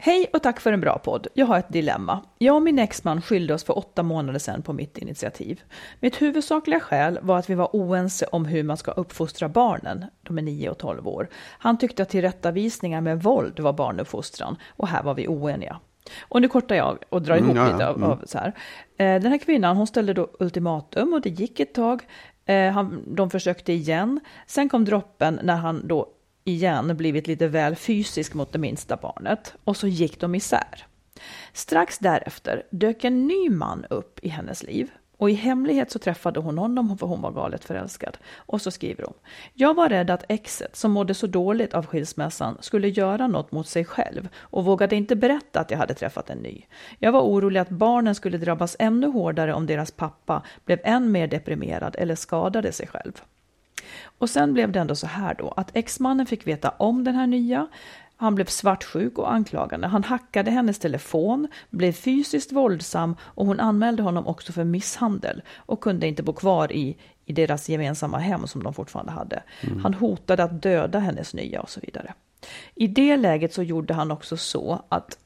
[0.00, 1.26] Hej och tack för en bra podd.
[1.34, 2.24] Jag har ett dilemma.
[2.38, 5.62] Jag och min exman skilde oss för åtta månader sedan på mitt initiativ.
[6.00, 10.04] Mitt huvudsakliga skäl var att vi var oense om hur man ska uppfostra barnen.
[10.22, 11.28] De är 9 och 12 år.
[11.34, 15.80] Han tyckte att tillrättavisningar med våld var barnuppfostran och här var vi oeniga.
[16.20, 17.72] Och nu kortar jag och drar Mm, ihop ja, ja.
[17.72, 18.10] lite av, Mm.
[18.10, 18.46] av så här.
[18.98, 22.02] Eh, Den här kvinnan hon ställde då ultimatum och det gick ett tag.
[22.44, 24.20] Eh, Han, de försökte igen.
[24.46, 26.06] Sen kom droppen när han då
[26.44, 30.86] igen blivit lite väl fysisk mot det minsta barnet och så gick de isär.
[31.52, 36.40] Strax därefter dök en ny man upp i hennes liv och i hemlighet så träffade
[36.40, 38.18] hon honom för hon var galet förälskad.
[38.36, 39.14] Och så skriver hon.
[39.54, 43.68] Jag var rädd att exet som mådde så dåligt av skilsmässan skulle göra något mot
[43.68, 46.62] sig själv och vågade inte berätta att jag hade träffat en ny.
[46.98, 51.26] Jag var orolig att barnen skulle drabbas ännu hårdare om deras pappa blev än mer
[51.26, 53.22] deprimerad eller skadade sig själv.
[54.18, 57.26] Och sen blev det ändå så här då att exmannen fick veta om den här
[57.26, 57.66] nya.
[58.20, 59.86] Han blev svartsjuk och anklagande.
[59.86, 65.80] Han hackade hennes telefon, blev fysiskt våldsam och hon anmälde honom också för misshandel och
[65.80, 69.42] kunde inte bo kvar i, i deras gemensamma hem som de fortfarande hade.
[69.82, 72.14] Han hotade att döda hennes nya och så vidare.
[72.74, 75.18] I det läget så gjorde han också så att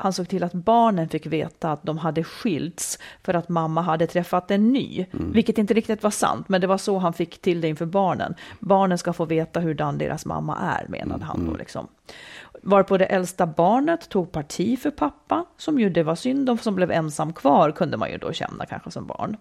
[0.00, 4.06] han såg till att barnen fick veta att de hade skilts för att mamma hade
[4.06, 5.32] träffat en ny, mm.
[5.32, 8.34] vilket inte riktigt var sant, men det var så han fick till det inför barnen.
[8.60, 11.28] Barnen ska få veta hurdan deras mamma är, menade mm.
[11.28, 11.56] han då.
[11.56, 11.88] Liksom.
[12.62, 16.74] Varpå det äldsta barnet tog parti för pappa, som ju det var synd om, som
[16.74, 19.36] blev ensam kvar, kunde man ju då känna kanske som barn.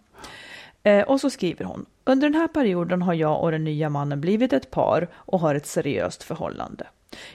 [0.83, 4.21] Eh, och så skriver hon, under den här perioden har jag och den nya mannen
[4.21, 6.87] blivit ett par och har ett seriöst förhållande.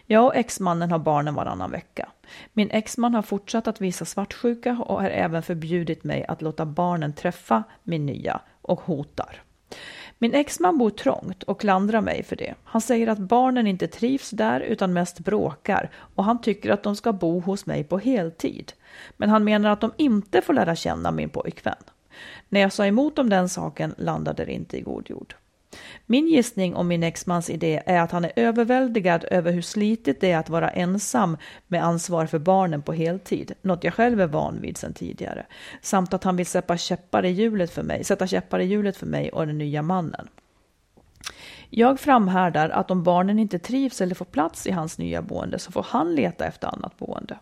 [0.07, 2.09] Jag och exmannen har barnen varannan vecka.
[2.53, 7.13] Min exman har fortsatt att visa svartsjuka och har även förbjudit mig att låta barnen
[7.13, 9.43] träffa min nya och hotar.
[10.19, 12.55] Min exman bor trångt och klandrar mig för det.
[12.65, 16.97] Han säger att barnen inte trivs där utan mest bråkar och han tycker att de
[16.97, 18.73] ska bo hos mig på heltid.
[19.17, 21.75] Men han menar att de inte får lära känna min pojkvän.
[22.49, 25.35] När jag sa emot om den saken landade det inte i god jord.
[26.07, 30.31] Min gissning om min exmans idé är att han är överväldigad över hur slitigt det
[30.31, 34.61] är att vara ensam med ansvar för barnen på heltid, något jag själv är van
[34.61, 35.47] vid sedan tidigare,
[35.83, 39.07] samt att han vill sätta käppar i hjulet för mig, sätta käppar i hjulet för
[39.07, 40.29] mig och den nya mannen.
[41.71, 45.73] Jag framhärdar att om barnen inte trivs eller får plats i hans nya boende så
[45.73, 47.39] får han leta efter annat boende.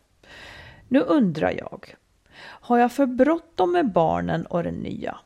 [0.89, 1.95] Nu undrar jag,
[2.39, 5.19] har jag för bråttom med barnen och den nya?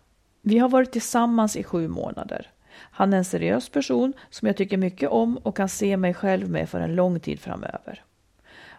[0.42, 2.50] Vi har varit tillsammans i sju månader.
[2.78, 6.50] Han är en seriös person som jag tycker mycket om och kan se mig själv
[6.50, 8.04] med för en lång tid framöver.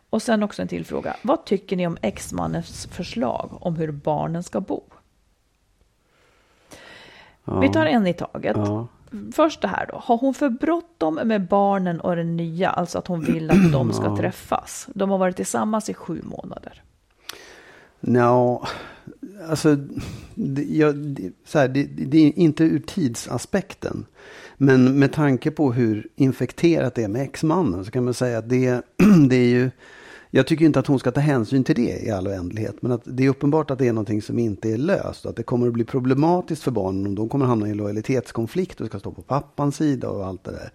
[0.10, 1.15] Och sen också en till fråga.
[1.21, 4.83] Vad tycker ni om exmannens förslag om hur barnen ska bo?
[7.45, 7.60] Ja.
[7.60, 8.57] Vi tar en i taget.
[8.57, 8.88] Ja.
[9.33, 10.01] Först det här då.
[10.03, 13.93] Har hon för bråttom med barnen och den nya, alltså att hon vill att de
[13.93, 14.17] ska ja.
[14.17, 14.89] träffas?
[14.95, 16.83] De har varit tillsammans i sju månader.
[17.99, 18.65] No,
[19.50, 19.78] alltså,
[20.36, 24.06] det, jag, så här, det, det, är inte ur tidsaspekten.
[24.58, 28.50] Men med tanke på hur infekterat det är med exmannen så kan man säga att
[28.50, 28.82] det,
[29.30, 29.69] det är ju
[30.32, 32.82] jag tycker inte att hon ska ta hänsyn till det i all oändlighet.
[32.82, 35.26] Men att det är uppenbart att det är någonting som inte är löst.
[35.26, 37.78] Och att det kommer att bli problematiskt för barnen om de kommer hamna i en
[37.78, 40.71] lojalitetskonflikt och ska stå på pappans sida och allt det där.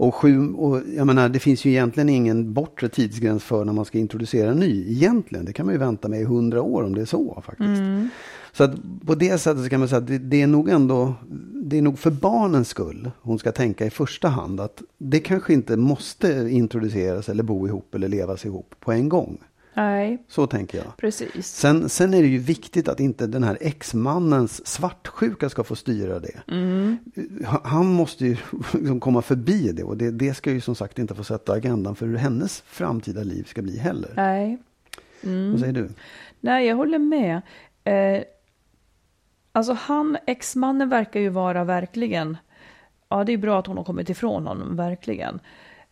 [0.00, 3.84] Och, sju, och jag menar, det finns ju egentligen ingen bortre tidsgräns för när man
[3.84, 4.92] ska introducera en ny.
[4.92, 7.80] Egentligen, det kan man ju vänta med i hundra år om det är så faktiskt.
[7.80, 8.08] Mm.
[8.52, 8.70] Så att
[9.06, 11.14] på det sättet så kan man säga att det, det, är nog ändå,
[11.54, 15.52] det är nog för barnens skull hon ska tänka i första hand att det kanske
[15.52, 19.38] inte måste introduceras eller bo ihop eller levas ihop på en gång.
[19.74, 20.24] Nej.
[20.28, 20.96] Så tänker jag.
[20.96, 21.46] Precis.
[21.46, 26.20] Sen, sen är det ju viktigt att inte den här exmannens svartsjuka ska få styra
[26.20, 26.40] det.
[26.48, 26.98] Mm.
[27.64, 28.36] Han måste ju
[28.72, 31.96] liksom komma förbi det och det, det ska ju som sagt inte få sätta agendan
[31.96, 34.12] för hur hennes framtida liv ska bli heller.
[34.16, 34.58] Nej.
[35.22, 35.50] Mm.
[35.50, 35.88] Vad säger du?
[36.40, 37.40] Nej, jag håller med.
[37.84, 38.22] Eh,
[39.52, 42.36] alltså han, exmannen verkar ju vara verkligen,
[43.08, 45.40] ja det är bra att hon har kommit ifrån honom, verkligen.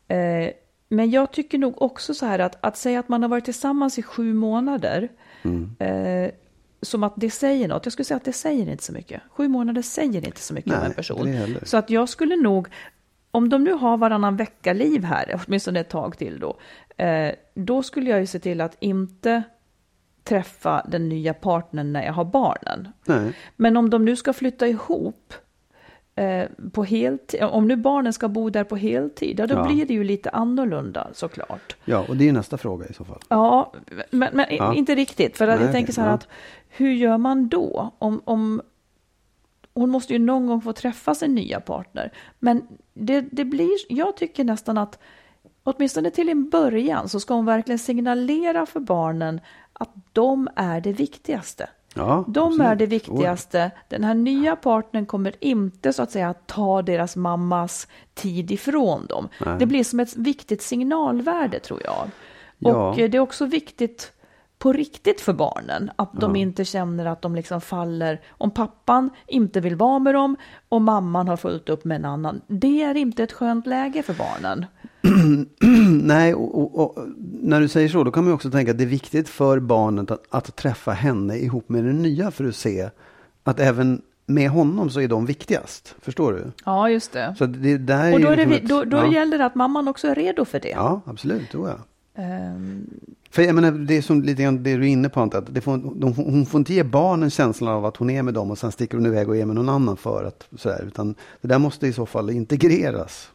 [0.08, 0.50] Eh,
[0.88, 3.98] men jag tycker nog också så här att, att säga att man har varit tillsammans
[3.98, 5.08] i sju månader,
[5.42, 5.76] mm.
[5.78, 6.30] eh,
[6.82, 7.86] som att det säger något.
[7.86, 9.22] Jag skulle säga att det säger inte så mycket.
[9.30, 11.56] Sju månader säger inte så mycket Nej, om en person.
[11.62, 12.68] Så att jag skulle nog,
[13.30, 16.58] om de nu har varannan vecka-liv här, åtminstone ett tag till då,
[17.04, 19.42] eh, då skulle jag ju se till att inte
[20.24, 22.88] träffa den nya partnern när jag har barnen.
[23.04, 23.32] Nej.
[23.56, 25.34] Men om de nu ska flytta ihop,
[26.72, 29.64] på heltid, om nu barnen ska bo där på heltid, ja, då ja.
[29.66, 31.76] blir det ju lite annorlunda såklart.
[31.84, 33.18] Ja, och det är nästa fråga i så fall.
[33.28, 33.72] Ja,
[34.10, 34.74] men, men ja.
[34.74, 35.36] inte riktigt.
[35.36, 36.28] För Nej, jag tänker så här att
[36.68, 37.92] hur gör man då?
[37.98, 38.62] Om, om,
[39.74, 42.12] hon måste ju någon gång få träffa sin nya partner.
[42.38, 42.62] Men
[42.94, 44.98] det, det blir, jag tycker nästan att
[45.62, 49.40] åtminstone till en början så ska hon verkligen signalera för barnen
[49.72, 51.68] att de är det viktigaste.
[51.94, 52.66] Ja, de absolut.
[52.66, 53.70] är det viktigaste.
[53.88, 59.28] Den här nya partnern kommer inte så att säga ta deras mammas tid ifrån dem.
[59.46, 59.56] Nej.
[59.58, 62.10] Det blir som ett viktigt signalvärde tror jag.
[62.58, 62.88] Ja.
[62.88, 64.12] Och eh, det är också viktigt
[64.58, 65.90] på riktigt för barnen.
[65.96, 66.42] Att de ja.
[66.42, 68.20] inte känner att de liksom faller.
[68.30, 70.36] Om pappan inte vill vara med dem
[70.68, 72.40] och mamman har fullt upp med en annan.
[72.46, 74.66] Det är inte ett skönt läge för barnen.
[76.02, 77.06] Nej, och, och, och,
[77.42, 80.10] när du säger så, då kan man också tänka att det är viktigt för barnet
[80.10, 82.90] att, att, träffa henne ihop med den nya för att se
[83.44, 85.94] att även med honom så är de viktigast.
[86.02, 86.52] Förstår du?
[86.64, 87.34] Ja, just det.
[87.38, 89.12] Så det där och då, är det, liksom då, då ja.
[89.12, 90.68] gäller det att mamman också är redo för det.
[90.68, 91.52] Ja, absolut.
[91.52, 91.78] Då ja.
[92.54, 92.86] Um...
[93.30, 95.60] För jag menar, det är som lite grann det du är inne på, att det
[95.60, 98.58] får, de, hon får inte ge barnen känslan av att hon är med dem och
[98.58, 101.58] sen sticker hon iväg och är med någon annan för att sådär, utan det där
[101.58, 103.30] måste i så fall integreras.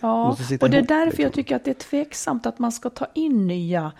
[0.00, 1.22] Ja, och det är därför liksom.
[1.22, 3.92] jag tycker att det är tveksamt att man ska ta in nya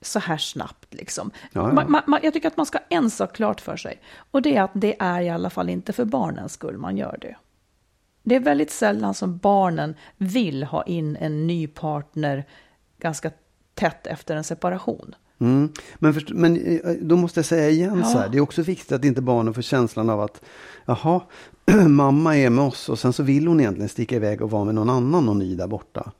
[0.00, 0.94] så här snabbt.
[0.94, 1.30] Liksom.
[1.52, 1.72] Ja, ja.
[1.72, 4.00] Man, man, jag tycker att man ska en sak klart för sig.
[4.30, 7.18] Och det är att det är i alla fall inte för barnens skull man gör
[7.20, 7.36] det.
[8.22, 12.44] Det är väldigt sällan som barnen vill ha in en ny partner
[12.98, 13.30] ganska
[13.74, 15.14] tätt efter en separation.
[15.38, 15.68] Mm.
[15.98, 18.10] Men, först, men eh, då måste jag säga igen Ja.
[18.10, 20.40] så här, det är också viktigt att inte barnen får känslan av att
[20.86, 21.20] jaha,
[21.88, 24.74] mamma är med oss och sen så vill hon egentligen sticka iväg och vara med
[24.74, 26.12] någon annan och ny där borta.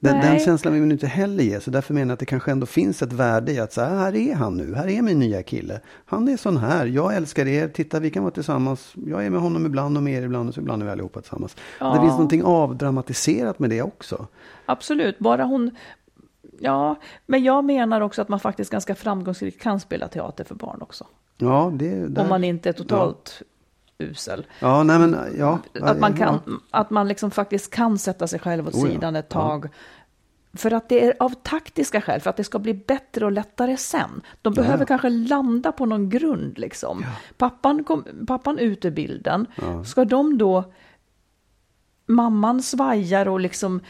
[0.00, 2.50] Den, den känslan vill vi inte heller ge, så därför menar jag att det kanske
[2.50, 5.18] ändå finns ett värde i att så här, här är han nu, här är min
[5.18, 5.80] nya kille.
[6.06, 9.40] Han är sån här, jag älskar er, titta vi kan vara tillsammans, jag är med
[9.40, 11.56] honom ibland och med er ibland och så ibland är vi allihopa tillsammans.
[11.80, 11.94] Ja.
[11.94, 14.26] Det finns någonting avdramatiserat med det också.
[14.66, 15.70] Absolut, bara hon...
[16.60, 20.82] Ja, men jag menar också att man faktiskt ganska framgångsrikt kan spela teater för barn
[20.82, 21.06] också.
[21.36, 23.42] Ja, det, där, Om man inte är totalt
[23.98, 24.46] usel.
[24.60, 25.58] Ja, nej men ja.
[25.80, 26.52] Att man, kan, ja.
[26.70, 29.68] att man liksom faktiskt kan sätta sig själv åt Oh ja, sidan ett tag.
[30.52, 33.76] För att det är av taktiska skäl, för att det ska bli bättre och lättare
[33.76, 34.22] sen.
[34.42, 37.04] De behöver kanske landa på någon grund liksom.
[37.36, 39.46] Pappan, kom, pappan ut ur bilden.
[39.86, 40.72] Ska de då...
[42.08, 43.80] Mamman svajar och liksom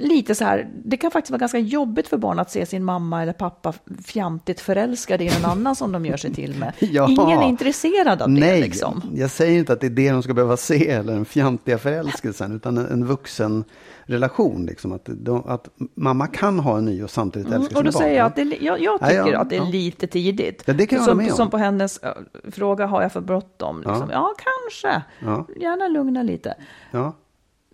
[0.00, 3.22] lite så här, det kan faktiskt vara ganska jobbigt för barn att se sin mamma
[3.22, 3.72] eller pappa
[4.04, 6.72] fjantigt förälskade i någon annan som de gör sig till med.
[6.78, 7.08] Ja.
[7.08, 9.02] Ingen är intresserad av det Nej, liksom.
[9.14, 12.56] jag säger inte att det är det de ska behöva se, eller den fjantiga förälskelsen,
[12.56, 13.64] utan en, en vuxen
[14.04, 14.66] relation.
[14.66, 17.92] Liksom, att, de, att mamma kan ha en ny och samtidigt älska Mm, och då
[17.92, 18.32] sina säger barn.
[18.36, 19.68] jag att det, jag, jag Ja, tycker ja, att det är ja.
[19.68, 20.62] lite tidigt.
[20.66, 21.36] Ja, det kan jag som, med om.
[21.36, 22.12] som på hennes äh,
[22.50, 23.78] fråga, har jag för bråttom?
[23.78, 24.10] Liksom.
[24.12, 24.34] Ja.
[24.38, 25.02] kanske.
[25.20, 25.46] Ja.
[25.60, 26.54] Gärna lugna lite.
[26.90, 27.16] Ja,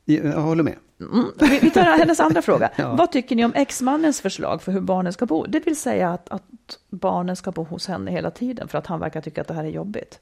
[0.05, 0.75] jag håller med.
[1.13, 1.27] Mm.
[1.39, 2.71] Vi, vi tar hennes andra fråga.
[2.77, 2.95] Ja.
[2.95, 5.47] Vad tycker ni om exmannens förslag för hur barnen ska bo?
[5.47, 6.43] Det vill säga att, att
[6.91, 9.65] barnen ska bo hos henne hela tiden för att han verkar tycka att det här
[9.65, 10.21] är jobbigt.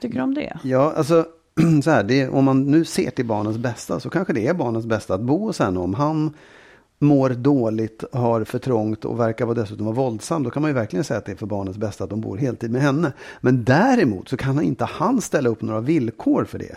[0.00, 0.58] Tycker du om det?
[0.62, 1.26] Ja, alltså
[1.84, 4.86] så här, det, om man nu ser till barnens bästa så kanske det är barnens
[4.86, 5.80] bästa att bo hos henne.
[5.80, 6.34] Om han
[6.98, 10.74] mår dåligt, har för trångt och verkar vara dessutom vara våldsam, då kan man ju
[10.74, 13.12] verkligen säga att det är för barnens bästa att de bor heltid med henne.
[13.40, 16.76] Men däremot så kan inte han ställa upp några villkor för det.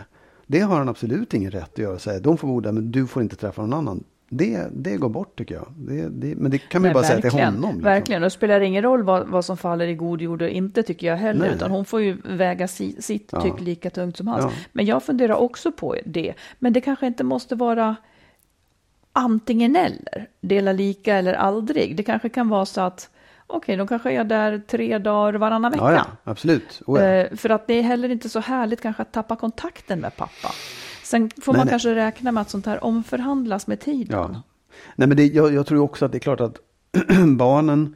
[0.52, 3.08] Det har han absolut ingen rätt att göra och säga, de får där men du
[3.08, 4.04] får inte träffa någon annan.
[4.30, 5.68] Det, det går bort tycker jag.
[5.78, 7.62] Det, det, men det kan man ju bara säga till honom.
[7.62, 7.82] Liksom.
[7.82, 10.84] Verkligen, och det spelar ingen roll vad, vad som faller i god jord och inte
[10.84, 11.56] tycker jag heller, Nej.
[11.56, 13.42] utan hon får ju väga si, sitt Ja.
[13.42, 14.44] tyck lika tungt som hans.
[14.44, 14.52] Ja.
[14.72, 17.96] Men jag funderar också på det, men det kanske inte måste vara
[19.14, 21.96] antingen eller, dela lika eller aldrig.
[21.96, 23.10] Det kanske kan vara så att,
[23.50, 25.84] okej, de kanske är där tre dagar varannan vecka.
[25.84, 26.82] Ja, ja, absolut.
[26.86, 27.06] Oh, ja.
[27.06, 30.50] Eh, För att det är heller inte så härligt kanske att tappa kontakten med pappa.
[31.04, 31.72] Sen får Nej, man nej.
[31.72, 34.18] kanske räkna med att sånt här omförhandlas med tiden.
[34.20, 34.42] Ja.
[34.96, 36.58] Nej, men det, jag, jag tror också att det är klart att
[37.38, 37.96] barnen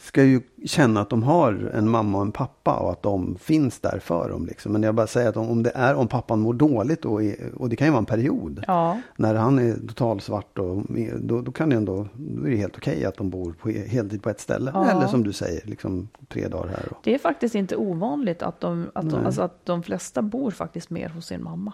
[0.00, 3.80] ska ju känna att de har en mamma och en pappa och att de finns
[3.80, 4.46] där för dem.
[4.46, 4.72] Liksom.
[4.72, 7.68] Men jag bara säger att om, det är om pappan mår dåligt och, är, och
[7.68, 8.64] det kan ju vara en period.
[8.66, 9.00] Ja.
[9.16, 10.82] När han är totalsvart och
[11.20, 13.86] då, då kan det ändå, då är det helt okej att de bor på he-
[13.88, 14.70] heltid på ett ställe.
[14.74, 14.90] Ja.
[14.90, 16.88] Eller som du säger, liksom tre dagar här.
[16.90, 20.50] Och, Det är faktiskt inte ovanligt att de, att de, alltså att de flesta bor
[20.50, 21.72] faktiskt mer hos sin mamma.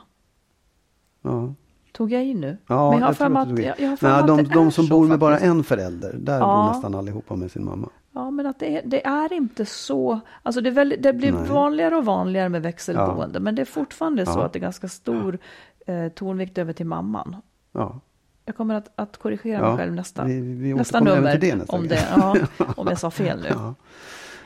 [1.22, 1.54] ja.
[1.92, 2.56] Tog jag i nu?
[2.66, 3.98] Ja, Men jag har för mig att jag, jag har
[4.36, 6.46] Nej, de, de som så bor med bara en förälder, där Ja.
[6.46, 7.88] bor nästan allihopa med sin mamma.
[8.12, 10.20] Ja, men att det är, det är inte så.
[10.42, 11.48] Alltså det, väldigt, det blir Nej.
[11.48, 14.44] vanligare och vanligare med växelboende, men det är fortfarande så Ja.
[14.44, 15.38] att det är ganska stor
[15.86, 17.36] eh, tonvikt över till mamman.
[17.72, 18.00] Ja.
[18.44, 21.30] Jag kommer att, att korrigera Ja, mig själv nästa, vi- vi nästa nummer.
[21.32, 22.36] till det nästa om, det, ja,
[22.76, 23.48] om jag sa fel nu.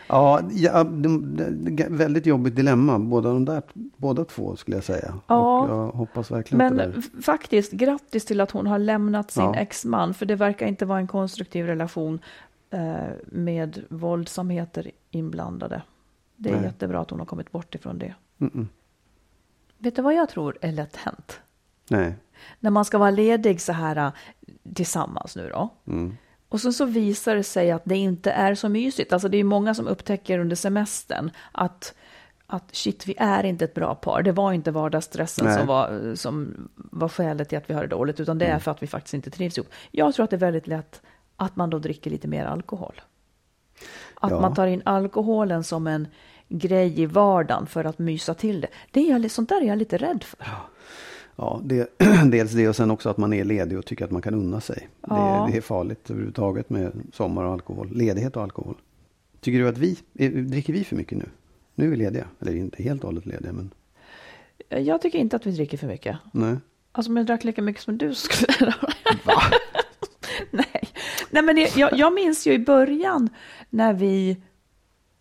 [0.06, 0.40] Ja.
[0.50, 0.86] Ja,
[1.88, 3.62] väldigt jobbigt dilemma, båda de där,
[3.96, 5.14] båda två skulle jag säga.
[5.26, 5.60] Ja.
[5.60, 9.54] Och jag hoppas verkligen Men faktiskt, grattis till att hon har lämnat sin Ja.
[9.54, 12.18] exman, för det verkar inte vara en konstruktiv relation
[12.70, 12.94] eh,
[13.26, 15.82] med våldsamheter inblandade.
[16.36, 16.64] Det är Nej.
[16.64, 18.14] jättebra att hon har kommit bort ifrån det.
[18.38, 18.66] Mm-mm.
[19.78, 21.40] Vet du vad jag tror är lätt hänt?
[21.90, 22.14] Nej.
[22.60, 24.12] När man ska vara ledig så här eh,
[24.74, 25.68] tillsammans nu då.
[25.86, 26.16] Mm.
[26.54, 29.12] Och sen så visar det sig att det inte är så mysigt.
[29.12, 31.94] Alltså det är många som upptäcker under semestern att,
[32.46, 34.22] att shit, vi är inte ett bra par.
[34.22, 35.58] Det var inte vardagsstressen Nej.
[35.58, 38.70] som var, som var skälet till att vi har det dåligt, utan det är för
[38.70, 39.68] att vi faktiskt inte trivs ihop.
[39.90, 41.02] Jag tror att det är väldigt lätt
[41.36, 43.00] att man då dricker lite mer alkohol.
[44.14, 44.40] Att Ja.
[44.40, 46.08] man tar in alkoholen som en
[46.48, 48.68] grej i vardagen för att mysa till det.
[48.90, 50.38] det är jag, sånt där är jag lite rädd för.
[50.40, 50.68] Ja,
[51.64, 51.88] det,
[52.30, 54.60] dels det och sen också att man är ledig och tycker att man kan unna
[54.60, 54.88] sig.
[55.08, 55.44] Ja.
[55.46, 57.88] Det, det är farligt överhuvudtaget med sommar och alkohol.
[57.92, 58.74] Ledighet och alkohol.
[59.40, 59.98] Tycker du att vi,
[60.42, 61.24] dricker vi för mycket nu?
[61.74, 62.26] Nu är vi lediga.
[62.40, 63.70] Eller inte helt och hållet lediga, men
[64.84, 66.16] Jag tycker inte att vi dricker för mycket.
[66.32, 66.56] nej.
[66.92, 68.74] Alltså om jag drack lika mycket som du skulle
[70.50, 70.82] Nej.
[71.30, 73.28] Nej, men jag, jag minns ju i början
[73.70, 74.36] när vi,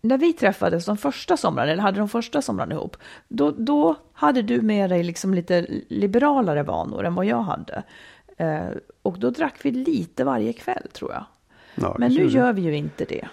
[0.04, 2.96] när vi träffades de första somrarna, eller hade de första somrarna ihop,
[3.28, 7.82] då, då hade du med dig liksom lite liberalare vanor än vad jag hade.
[8.36, 8.66] Eh,
[9.02, 11.24] och då drack vi lite varje kväll tror jag.
[11.74, 13.28] Ja, Men nu gör vi ju inte det.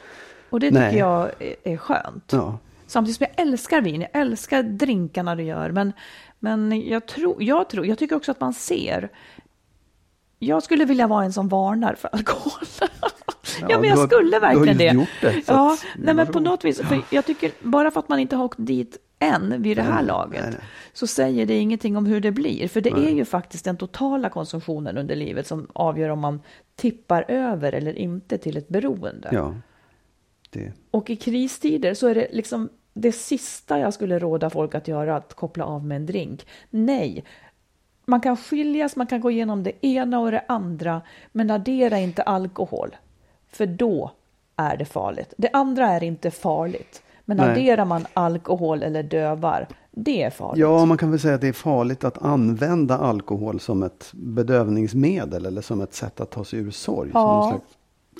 [0.50, 0.98] Och det tycker Nej.
[0.98, 2.30] jag är, är skönt.
[2.32, 2.58] Ja.
[2.88, 5.70] Samtidigt som jag älskar vin, jag älskar drinkarna du gör.
[5.70, 5.94] Men,
[6.40, 9.10] men jag, tror, jag, tror, jag tycker också att man ser.
[10.40, 12.52] Jag skulle vilja vara en som varnar för alkohol.
[13.62, 14.94] Ja, ja men jag har- skulle verkligen du har det.
[14.94, 18.00] ju gjort det, ja, att- nej, men på något vis, för jag tycker bara för
[18.00, 20.62] att man inte har åkt dit än vid det här Nej, laget, nej, nej.
[20.94, 22.68] så säger det ingenting om hur det blir.
[22.68, 26.42] För det är ju faktiskt den totala konsumtionen under livet som avgör om man
[26.76, 29.30] tippar över eller inte till ett beroende.
[29.32, 29.56] Ja.
[30.50, 34.88] Det, Och i kristider så är det liksom det sista jag skulle råda folk att
[34.88, 36.48] göra, att koppla av med en drink.
[36.70, 37.24] Nej,
[38.06, 42.22] man kan skiljas, man kan gå igenom det ena och det andra, men addera inte
[42.22, 42.96] alkohol,
[43.52, 44.12] för då
[44.56, 45.34] är det farligt.
[45.38, 47.50] Det andra är inte farligt, men Nej.
[47.50, 50.60] adderar man alkohol eller dövar, det är farligt.
[50.62, 55.46] ja, man kan väl säga att det är farligt att använda alkohol som ett bedövningsmedel
[55.46, 57.10] eller som ett sätt att ta sig ur sorg.
[57.14, 57.60] Ja.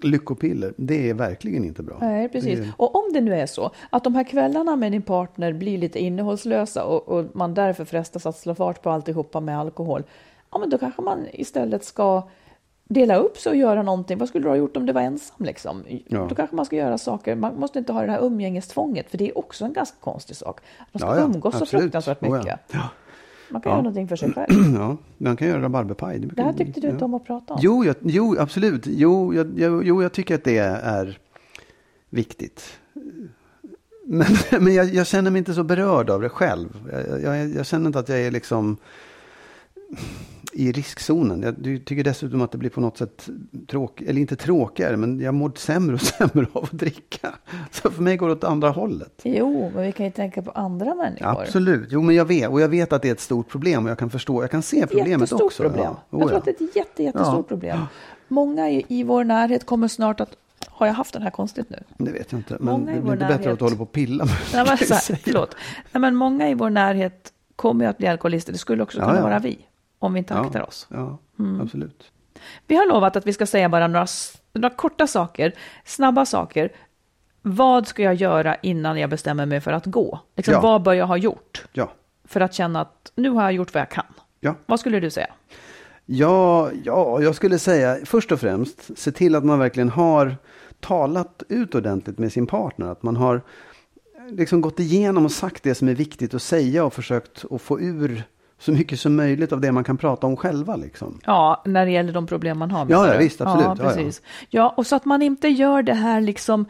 [0.04, 0.74] lyckopiller.
[0.78, 1.98] Det är verkligen inte bra.
[2.02, 2.60] Nej, precis.
[2.60, 5.78] Är- Och om det nu är så att de här kvällarna med din partner blir
[5.78, 10.04] lite innehållslösa och, och man därför frestas att slå fart på alltihopa med alkohol,
[10.52, 12.24] ja men då kanske man istället ska
[12.94, 14.18] dela upp sig och göra någonting.
[14.18, 15.84] Vad skulle du ha gjort om du var ensam liksom?
[16.08, 16.26] Ja.
[16.30, 19.30] Då kanske man ska göra saker, man måste inte ha det här umgängestvånget, för det
[19.30, 20.60] är också en ganska konstig sak.
[20.92, 22.60] Man ska Ja, ja, umgås så fruktansvärt Oh, mycket.
[22.72, 22.90] Ja.
[23.50, 23.76] Man kan Ja.
[23.76, 24.76] göra någonting för sig själv.
[24.76, 26.20] ja, man kan göra rabarberpaj.
[26.20, 27.60] Det brukar- här tyckte du inte om att prata om.
[27.64, 28.84] Jo, jag, jo absolut.
[28.88, 31.20] Jo jag, jag, jo, jag tycker att det är
[32.10, 32.64] viktigt.
[34.06, 34.28] Men,
[34.64, 36.90] men jag, jag känner mig inte så berörd av det själv.
[37.12, 38.78] Jag, jag, jag känner inte att jag är liksom
[40.54, 41.42] i riskzonen.
[41.42, 43.30] Jag du tycker dessutom att det blir på något sätt
[43.68, 47.36] tråkigt, eller inte tråkigare, men jag mår sämre och sämre av att dricka.
[47.72, 49.22] Så för mig går det åt andra hållet.
[49.24, 51.42] Jo, men vi kan ju tänka på andra människor.
[51.42, 53.92] Absolut, jo men jag vet, och jag vet att det är ett stort problem och
[53.92, 55.64] jag kan förstå, jag kan se problemet jättestort också.
[55.64, 55.84] problem.
[55.84, 56.04] Ja.
[56.10, 56.38] Jag Oh, tror ja.
[56.38, 57.44] att det är ett jätte, jättestort Ja.
[57.44, 57.80] problem.
[58.28, 60.36] Många i, i vår närhet kommer snart att...
[60.68, 61.84] Har jag haft den här konstigt nu?
[61.98, 62.58] Det vet jag inte.
[62.60, 64.66] Men Många det blir inte bättre närhet- att du håller på och pilla med Nej,
[64.68, 65.48] men, så här.
[65.92, 68.52] Nej, men många i vår närhet kommer ju att bli alkoholister.
[68.54, 69.24] Det skulle också Ja, kunna ja.
[69.24, 69.58] vara vi,
[70.02, 70.88] om vi inte aktar oss.
[70.90, 71.62] Ja, Mm.
[71.62, 72.12] absolut.
[72.68, 74.08] Vi har lovat att vi ska säga bara några,
[74.54, 75.54] några korta saker,
[75.86, 76.72] snabba saker.
[77.42, 80.20] Vad ska jag göra innan jag bestämmer mig för att gå?
[80.36, 80.62] Liksom, Ja.
[80.62, 81.92] Vad bör jag ha gjort Ja.
[82.26, 84.06] för att känna att nu har jag gjort vad jag kan?
[84.40, 84.56] Ja.
[84.66, 85.28] Vad skulle du säga?
[86.06, 90.36] Ja, ja, jag skulle säga först och främst se till att man verkligen har
[90.80, 92.88] talat ut ordentligt med sin partner.
[92.88, 93.42] Att man har
[94.30, 97.80] liksom gått igenom och sagt det som är viktigt att säga och försökt att få
[97.82, 98.24] ur
[98.62, 100.76] så mycket som möjligt av det man kan prata om själva.
[100.76, 101.20] Liksom.
[101.26, 102.80] Ja, när det gäller de problem man har.
[102.80, 103.20] Ja, menar ja, du?
[103.20, 103.66] visst, absolut.
[103.66, 103.96] Ja, Ja, ja.
[103.96, 104.22] precis.
[104.50, 106.66] Ja, och så att man inte gör det här liksom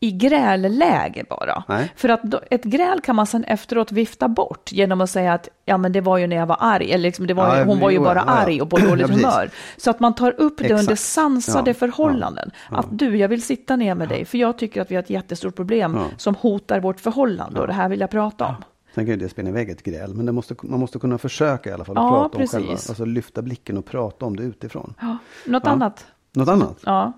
[0.00, 1.64] i grälläge bara.
[1.68, 1.92] Nej.
[1.96, 5.48] För att då, ett gräl kan man sen efteråt vifta bort genom att säga att
[5.64, 7.80] ja, men det var ju när jag var arg, eller liksom, det var, Ja, hon
[7.80, 8.32] var ju bara ja, ja.
[8.32, 9.24] arg och på dåligt Ja, precis.
[9.24, 9.50] humör.
[9.76, 10.80] Så att man tar upp det Exakt.
[10.80, 12.50] under sansade Ja, förhållanden.
[12.70, 15.02] ja, Att du, jag vill sitta ner med dig, för jag tycker att vi har
[15.02, 16.04] ett jättestort problem Ja.
[16.16, 18.54] som hotar vårt förhållande och det här vill jag prata om.
[18.96, 21.72] Sen kan ju det spela iväg ett gräl, men måste, man måste kunna försöka i
[21.72, 22.54] alla fall att Ja, prata precis.
[22.54, 22.72] om själva.
[22.72, 24.94] Alltså lyfta blicken och prata om det utifrån.
[25.00, 25.18] Ja.
[25.46, 25.70] Något Ja.
[25.70, 26.06] annat?
[26.32, 26.78] Något annat?
[26.84, 27.12] Ja.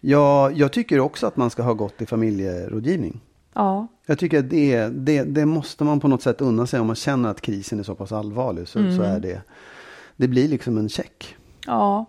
[0.00, 3.20] Ja, jag tycker också att man ska ha gått i familjerådgivning.
[3.54, 3.86] Ja.
[4.06, 6.96] Jag tycker att det, det, det måste man på något sätt unna sig om man
[6.96, 8.68] känner att krisen är så pass allvarlig.
[8.68, 8.96] Så, Mm.
[8.96, 9.42] så är det,
[10.16, 11.36] det blir liksom en check.
[11.66, 12.06] Ja.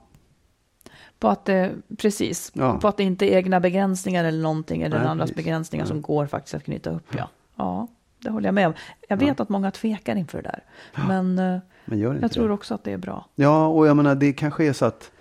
[1.20, 2.78] På att det, precis, Ja.
[2.82, 5.46] på att det inte är egna begränsningar eller någonting, eller Nej, andras precis.
[5.46, 5.88] begränsningar Ja.
[5.88, 7.16] som går faktiskt att knyta upp.
[7.18, 7.88] Ja, ja
[8.22, 8.74] det håller jag med om.
[9.08, 10.64] Jag vet att många tvekar inför det där,
[11.08, 12.54] men eh, Men jag tror det.
[12.54, 13.26] också att det är bra.
[13.36, 15.12] Ja, och jag menar det kanske är så att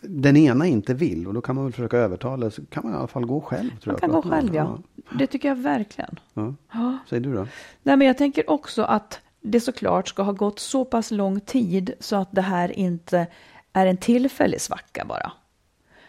[0.00, 2.50] den ena inte vill och då kan man väl försöka övertala.
[2.50, 3.70] Så kan man i alla fall gå själv.
[3.80, 4.64] Tror Man jag, kan gå själv, ja.
[4.64, 4.82] någon.
[5.18, 6.18] Det tycker jag verkligen.
[6.34, 6.54] ja.
[6.72, 6.98] Ja.
[7.10, 7.46] Säg du då?
[7.82, 11.92] Nej, men jag tänker också att det såklart ska ha gått så pass lång tid
[12.00, 13.26] så att det här inte
[13.72, 15.32] är en tillfällig svacka bara.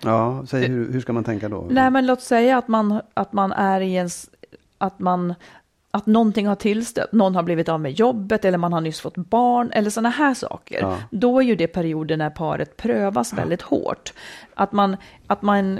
[0.02, 1.68] Ja, säg hur, hur ska man tänka då?
[1.70, 4.10] Nej, men låt säga att man, att man är i en...
[4.78, 5.36] Att, man,
[5.92, 9.18] att någonting har tillstött, någon har blivit av med jobbet eller man har nyss fått
[9.18, 10.82] barn eller sådana här saker.
[10.82, 10.98] Ja.
[11.12, 14.14] Då är ju det perioder när paret prövas väldigt hårt.
[14.54, 14.98] Att man,
[15.28, 15.80] att man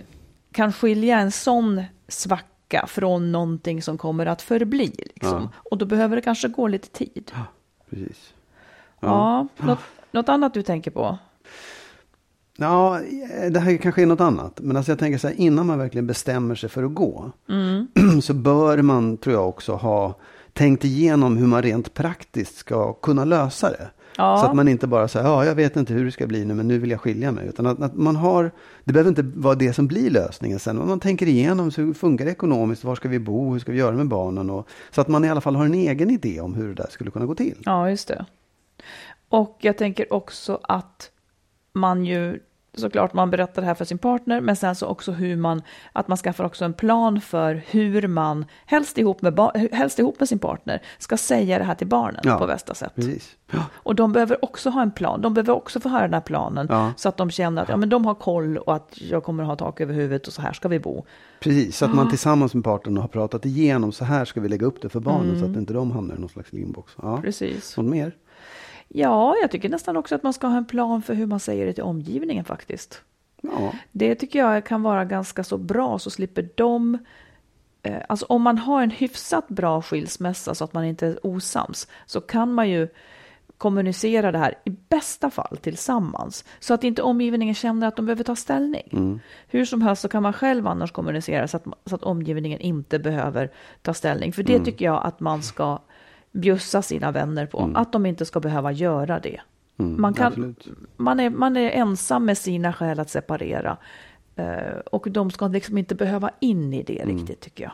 [0.52, 4.92] kan skilja en sån svacka från någonting som kommer att förbli.
[4.98, 5.50] Liksom.
[5.54, 5.60] Ja.
[5.72, 7.32] Och då behöver det kanske gå lite tid.
[7.90, 8.34] Precis.
[9.00, 9.80] Ja, något,
[10.12, 11.18] något annat du tänker på?
[12.58, 13.00] Ja,
[13.52, 14.60] det här kanske är något annat.
[14.62, 17.32] Men alltså jag tänker så här, innan man verkligen bestämmer sig för att gå.
[18.22, 20.16] Så bör man, tror jag också, ha
[20.54, 23.90] tänkt igenom hur man rent praktiskt ska kunna lösa det.
[24.18, 24.38] Ja.
[24.38, 26.54] Så att man inte bara säger, ja jag vet inte hur det ska bli nu,
[26.54, 27.48] men nu vill jag skilja mig.
[27.48, 28.52] Utan att, att man har,
[28.84, 30.78] det behöver inte vara det som blir lösningen sen.
[30.78, 32.84] Men man tänker igenom, så hur funkar det ekonomiskt?
[32.84, 33.54] Var ska vi bo?
[33.54, 34.50] Hur ska vi göra med barnen?
[34.50, 36.88] Och, så att man i alla fall har en egen idé om hur det där
[36.90, 37.58] skulle kunna gå till.
[37.66, 38.26] Ja, just det.
[39.30, 41.12] Och jag tänker också att
[41.76, 42.40] man ju
[42.78, 45.62] såklart man berättar det här för sin partner, men sen så också hur man,
[45.94, 49.40] att man skaffar också en plan för hur man, helst ihop med,
[49.72, 52.94] helst ihop med sin partner, ska säga det här till barnen Ja, på bästa sätt.
[53.52, 53.60] Ja.
[53.74, 56.68] Och de behöver också ha en plan, de behöver också få höra den här planen,
[56.70, 56.94] Ja.
[56.98, 59.50] så att de känner att ja, men de har koll och att jag kommer att
[59.50, 61.06] ha tak över huvudet och så här ska vi bo.
[61.40, 64.66] Precis, så att man tillsammans med partnern har pratat igenom, så här ska vi lägga
[64.66, 65.40] upp det för barnen, Mm.
[65.40, 66.96] så att inte de hamnar i någon slags limbox.
[67.22, 67.78] Precis.
[67.78, 68.16] Något mer?
[68.88, 71.66] Ja, jag tycker nästan också att man ska ha en plan för hur man säger
[71.66, 73.02] det till omgivningen faktiskt.
[73.42, 73.74] Ja.
[73.92, 76.98] Det tycker jag kan vara ganska så bra, så slipper de...
[77.84, 81.88] Eh, alltså om man har en hyfsat bra skilsmässa så att man inte är osams,
[82.06, 82.88] så kan man ju
[83.58, 86.46] kommunicera det här i bästa fall tillsammans.
[86.60, 89.22] Så att inte omgivningen känner att de behöver ta ställning.
[89.48, 93.00] Hur som helst så kan man själv annars kommunicera så att, så att omgivningen inte
[93.00, 94.34] behöver ta ställning.
[94.34, 95.80] För det tycker jag att man ska
[96.36, 97.72] bjussa sina vänner på.
[97.76, 99.42] Att de inte ska behöva göra det.
[99.76, 100.68] man, kan, absolut.
[100.98, 103.78] man, är, man är ensam med sina skäl att separera.
[104.36, 107.74] Eh, och de ska liksom inte behöva in i det riktigt tycker jag.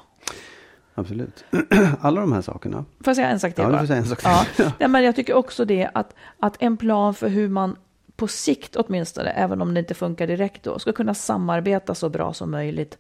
[0.95, 1.45] Absolut.
[2.01, 2.77] Alla de här sakerna.
[2.77, 3.79] Får jag säga en sak till Ja, du bara?
[3.79, 4.45] får säga en sak Ja.
[4.55, 4.71] till.
[4.79, 7.75] Nej, men jag tycker också det att, att en plan för hur man
[8.15, 12.33] på sikt åtminstone, även om det inte funkar direkt då, ska kunna samarbeta så bra
[12.33, 12.97] som möjligt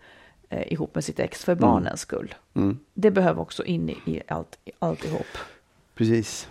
[0.49, 2.35] eh, ihop med sitt ex för barnens skull.
[2.53, 2.79] Mm.
[2.93, 5.25] Det behöver också in i, i allt, i alltihop.
[6.01, 6.47] Precis.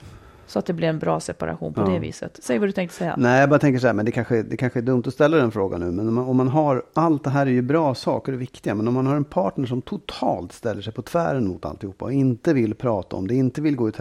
[0.46, 1.86] Så att det blir en bra separation på Ja.
[1.86, 2.38] det viset.
[2.42, 3.14] Säg vad du tänkte säga.
[3.18, 5.36] Nej, jag bara tänker så här, men det kanske, det kanske är dumt att ställa
[5.36, 5.90] den frågan nu.
[5.90, 8.74] Men om man, om man har, allt det här är ju bra saker och viktiga.
[8.74, 12.05] Men om man har en partner som totalt ställer sig på tvären mot alltihopa.
[12.05, 13.92] Och inte vill prata om det, inte vill gå i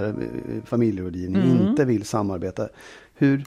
[0.65, 1.67] familjerådgivning, Mm.
[1.67, 2.67] inte vill samarbeta.
[3.15, 3.43] Hur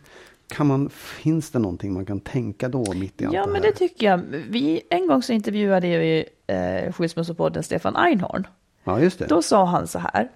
[0.49, 3.63] kan man, finns det någonting man kan tänka då mitt i allt Ja, det men
[3.63, 3.71] här?
[3.71, 4.19] det tycker jag.
[4.51, 8.47] Vi, en gång så intervjuade vi eh, Skilsmässopodden Stefan Einhorn.
[8.85, 9.27] Ja, just det.
[9.27, 10.29] Då sa han så här.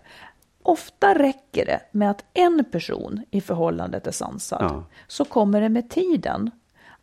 [0.66, 4.62] Ofta räcker det med att en person i förhållandet är sansad.
[4.62, 4.84] Ja.
[5.06, 6.50] Så kommer det med tiden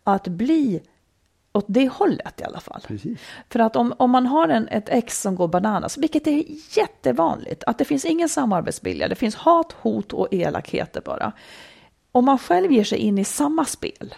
[0.04, 0.82] att bli
[1.54, 2.82] åt det hållet i alla fall.
[2.88, 3.20] Precis.
[3.50, 6.44] För att om, om man har en, ett ex som går bananas, vilket är
[6.78, 11.32] jättevanligt, att det finns ingen samarbetsvilja, det finns hat, hot och elakheter bara.
[12.12, 14.16] Om man själv ger sig in i samma spel,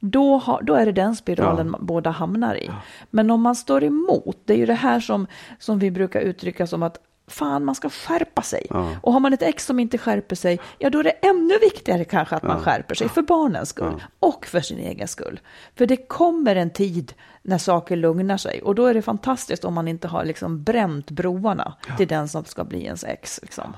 [0.00, 1.78] då, har, då är det den spiralen Ja.
[1.80, 2.70] båda hamnar i.
[3.10, 5.26] Men om man står emot, det är ju det här som,
[5.58, 6.98] som vi brukar uttrycka som att
[7.28, 8.66] fan, man ska skärpa sig.
[8.70, 8.96] Ja.
[9.02, 12.04] Och har man ett ex som inte skärper sig, ja då är det ännu viktigare
[12.04, 12.62] kanske att man Ja.
[12.62, 14.06] skärper sig för barnens skull Ja.
[14.28, 15.40] och för sin egen skull.
[15.76, 19.74] För det kommer en tid när saker lugnar sig och då är det fantastiskt om
[19.74, 23.38] man inte har liksom bränt broarna till den som ska bli ens ex.
[23.42, 23.76] Liksom.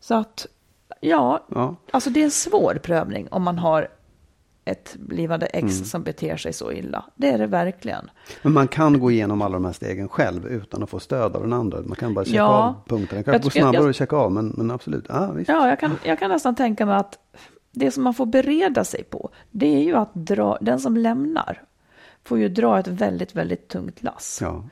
[0.00, 0.46] Så att,
[1.00, 1.46] Ja.
[1.90, 3.88] alltså det är en svår prövning om man har
[4.70, 5.84] ett blivande ex Mm.
[5.84, 7.04] som beter sig så illa.
[7.14, 8.10] Det är det verkligen.
[8.42, 11.42] Men man kan gå igenom alla de här stegen själv utan att få stöd av
[11.42, 11.80] den andra.
[11.82, 12.48] Man kan bara checka Ja.
[12.48, 13.18] av punkterna.
[13.18, 15.04] Det kan Jag gå snabbare jag- att checka av, men, men absolut.
[15.08, 15.48] Ja, visst.
[15.48, 17.18] Ja, jag kan, jag kan nästan tänka mig att
[17.72, 21.62] det som man får bereda sig på, det är ju att dra, den som lämnar
[22.24, 24.38] får ju dra ett väldigt, väldigt tungt lass.
[24.42, 24.64] Ja.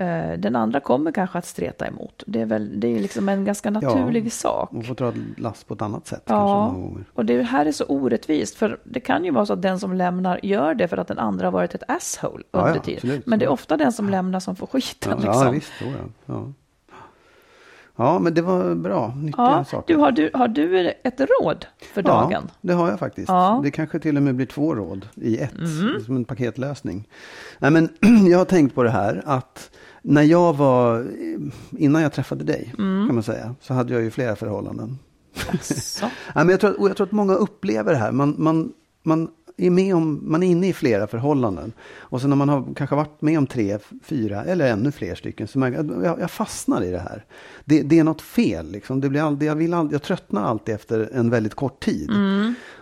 [0.00, 2.22] Eh, Den andra kommer kanske att streta emot.
[2.26, 4.72] Det är, väl, det är liksom en ganska naturlig sak.
[4.72, 6.76] Man får dra lass på ett annat sätt Ja,
[7.14, 8.54] och det här är så orättvist.
[8.56, 11.18] För det kan ju vara så att den som lämnar gör det för att den
[11.18, 12.96] andra har varit ett asshole Ja, under ja, tiden.
[12.98, 13.26] absolut.
[13.26, 15.18] Men det är ofta den som lämnar som får skiten.
[15.22, 15.46] Ja, liksom.
[15.46, 15.72] ja visst.
[15.80, 15.86] Ja.
[16.26, 16.52] Ja.
[17.96, 19.14] ja, men det var bra.
[19.16, 19.94] Nyttiga Ja, saker.
[19.94, 22.42] du, har, du, har du ett råd för dagen?
[22.46, 23.28] Ja, det har jag faktiskt.
[23.28, 23.50] Ja.
[23.50, 23.62] Mm.
[23.62, 25.54] Det kanske till och med blir två råd i ett.
[26.06, 27.08] Som en paketlösning.
[27.58, 27.88] Nej, men
[28.30, 29.70] jag har tänkt på det här att
[30.02, 31.06] när jag var,
[31.70, 33.06] innan jag träffade dig Mm.
[33.06, 34.98] kan man säga, så hade jag ju flera förhållanden.
[36.02, 38.12] Nej, men jag, tror jag tror att många upplever det här.
[38.12, 38.72] Man, man,
[39.02, 41.72] man, är med om, man är inne i flera förhållanden.
[41.98, 45.48] Och så när man har kanske varit med om tre, fyra eller ännu fler stycken.
[45.48, 45.72] Så man,
[46.04, 47.24] jag, jag fastnar i det här.
[47.64, 48.70] Det, det är något fel.
[48.70, 49.00] Liksom.
[49.00, 52.10] Det blir aldrig, jag, vill aldrig, jag tröttnar alltid efter en väldigt kort tid.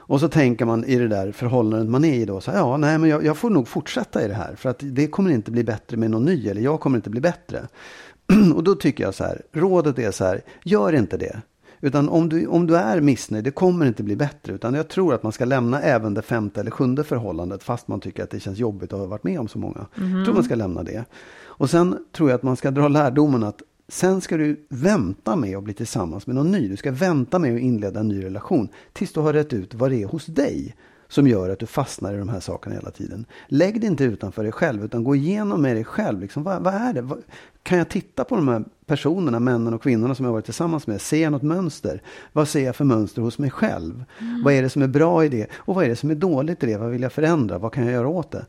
[0.09, 2.41] Och så tänker man i det där förhållandet man är i då.
[2.41, 4.55] Så, här, ja, nej, men jag, jag får nog fortsätta i det här.
[4.55, 6.49] För att det kommer inte bli bättre med någon ny.
[6.49, 7.69] Eller jag kommer inte bli bättre.
[8.55, 9.43] Och då tycker jag så här.
[9.53, 10.43] Rådet är så här.
[10.65, 11.41] Gör inte det.
[11.81, 14.53] Utan om du, om du är missnöjd, det kommer inte bli bättre.
[14.53, 17.63] Utan jag tror att man ska lämna även det femte eller sjunde förhållandet.
[17.63, 19.87] Fast man tycker att det känns jobbigt att ha varit med om så många.
[19.95, 21.05] Jag tror man ska lämna det.
[21.45, 25.57] Och sen tror jag att man ska dra lärdomen att sen ska du vänta med
[25.57, 26.69] att bli tillsammans med någon ny.
[26.69, 28.69] Du ska vänta med att inleda en ny relation.
[28.93, 30.77] Tills du har rätt ut vad det är hos dig
[31.09, 33.27] som gör att du fastnar i de här sakerna hela tiden.
[33.47, 36.21] Lägg det inte utanför dig själv, utan gå igenom med dig själv.
[36.21, 37.03] Liksom, vad, vad är det?
[37.03, 37.23] Vad,
[37.63, 41.01] kan jag titta på de här personerna, männen och kvinnorna som jag varit tillsammans med?
[41.01, 42.03] Ser jag något mönster?
[42.33, 44.05] Vad ser jag för mönster hos mig själv?
[44.45, 45.47] Vad är det som är bra i det?
[45.55, 46.77] Och vad är det som är dåligt i det?
[46.77, 47.59] Vad vill jag förändra?
[47.59, 48.47] Vad kan jag göra åt det?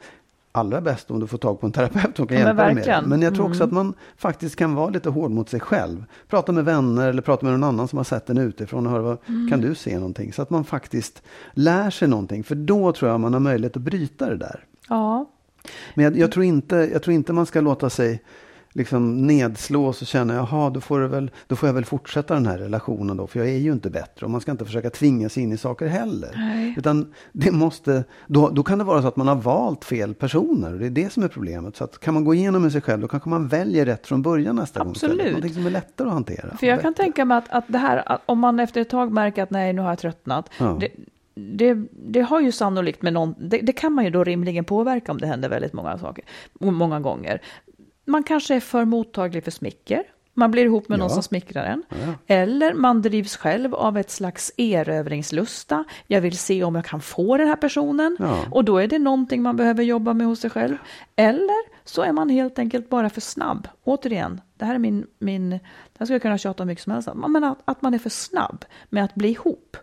[0.52, 2.84] Allra bäst om du får tag på en terapeut som kan Ja, hjälpa dig med
[2.88, 3.02] det.
[3.06, 3.68] Men jag tror också Mm.
[3.68, 6.06] att man faktiskt kan vara lite hård mot sig själv.
[6.28, 9.02] Prata med vänner eller prata med någon annan som har sett den utifrån och höra
[9.02, 9.50] vad, Mm.
[9.50, 10.34] kan du se någonting?
[10.34, 11.22] Så att man faktiskt
[11.54, 12.44] lär sig någonting.
[12.44, 14.66] För då tror jag man har möjlighet att bryta det där.
[14.90, 15.30] Ja,
[15.96, 18.24] Men jag, jag, tror, inte, jag tror inte man ska låta sig
[18.74, 22.58] liksom nedslås och känna, jaha, då får, väl, då får jag väl fortsätta den här
[22.58, 24.26] relationen då, för jag är ju inte bättre.
[24.26, 26.32] Och man ska inte försöka tvinga sig in i saker heller.
[26.36, 26.76] Nej.
[26.78, 30.74] Utan det måste, då, då kan det vara så att man har valt fel personer.
[30.74, 31.76] Och det är det som är problemet.
[31.76, 34.22] Så att kan man gå igenom med sig själv, då kanske man väljer rätt från
[34.22, 34.92] början nästa gång.
[34.92, 35.36] istället.
[35.36, 35.54] Absolut.
[35.54, 36.58] Som är lättare att hantera.
[36.58, 39.12] för jag kan tänka mig att, att det här, att om man efter ett tag
[39.12, 40.50] märker att nej, nu har jag tröttnat.
[40.60, 40.78] Ja.
[40.80, 40.90] Det,
[41.36, 45.12] det, det har ju sannolikt med någon, det, det kan man ju då rimligen påverka
[45.12, 46.26] om det händer väldigt många saker,
[46.60, 47.42] många gånger.
[48.10, 50.04] Man kanske är för mottaglig för smicker.
[50.34, 51.14] Man blir ihop med någon Ja.
[51.14, 51.84] som smickrar en.
[51.90, 52.14] Ja.
[52.36, 55.84] Eller man drivs själv av ett slags erövringslusta.
[56.08, 58.18] Jag vill se om jag kan få den här personen.
[58.20, 58.46] Ja.
[58.52, 60.78] Och då är det någonting man behöver jobba med hos sig själv.
[61.16, 63.68] Eller så är man helt enkelt bara för snabb.
[63.84, 65.60] Återigen, det här är min, min det
[66.00, 67.10] här skulle jag kunna tjata om mycket som helst.
[67.28, 69.78] Men att, att man är för snabb med att bli ihop.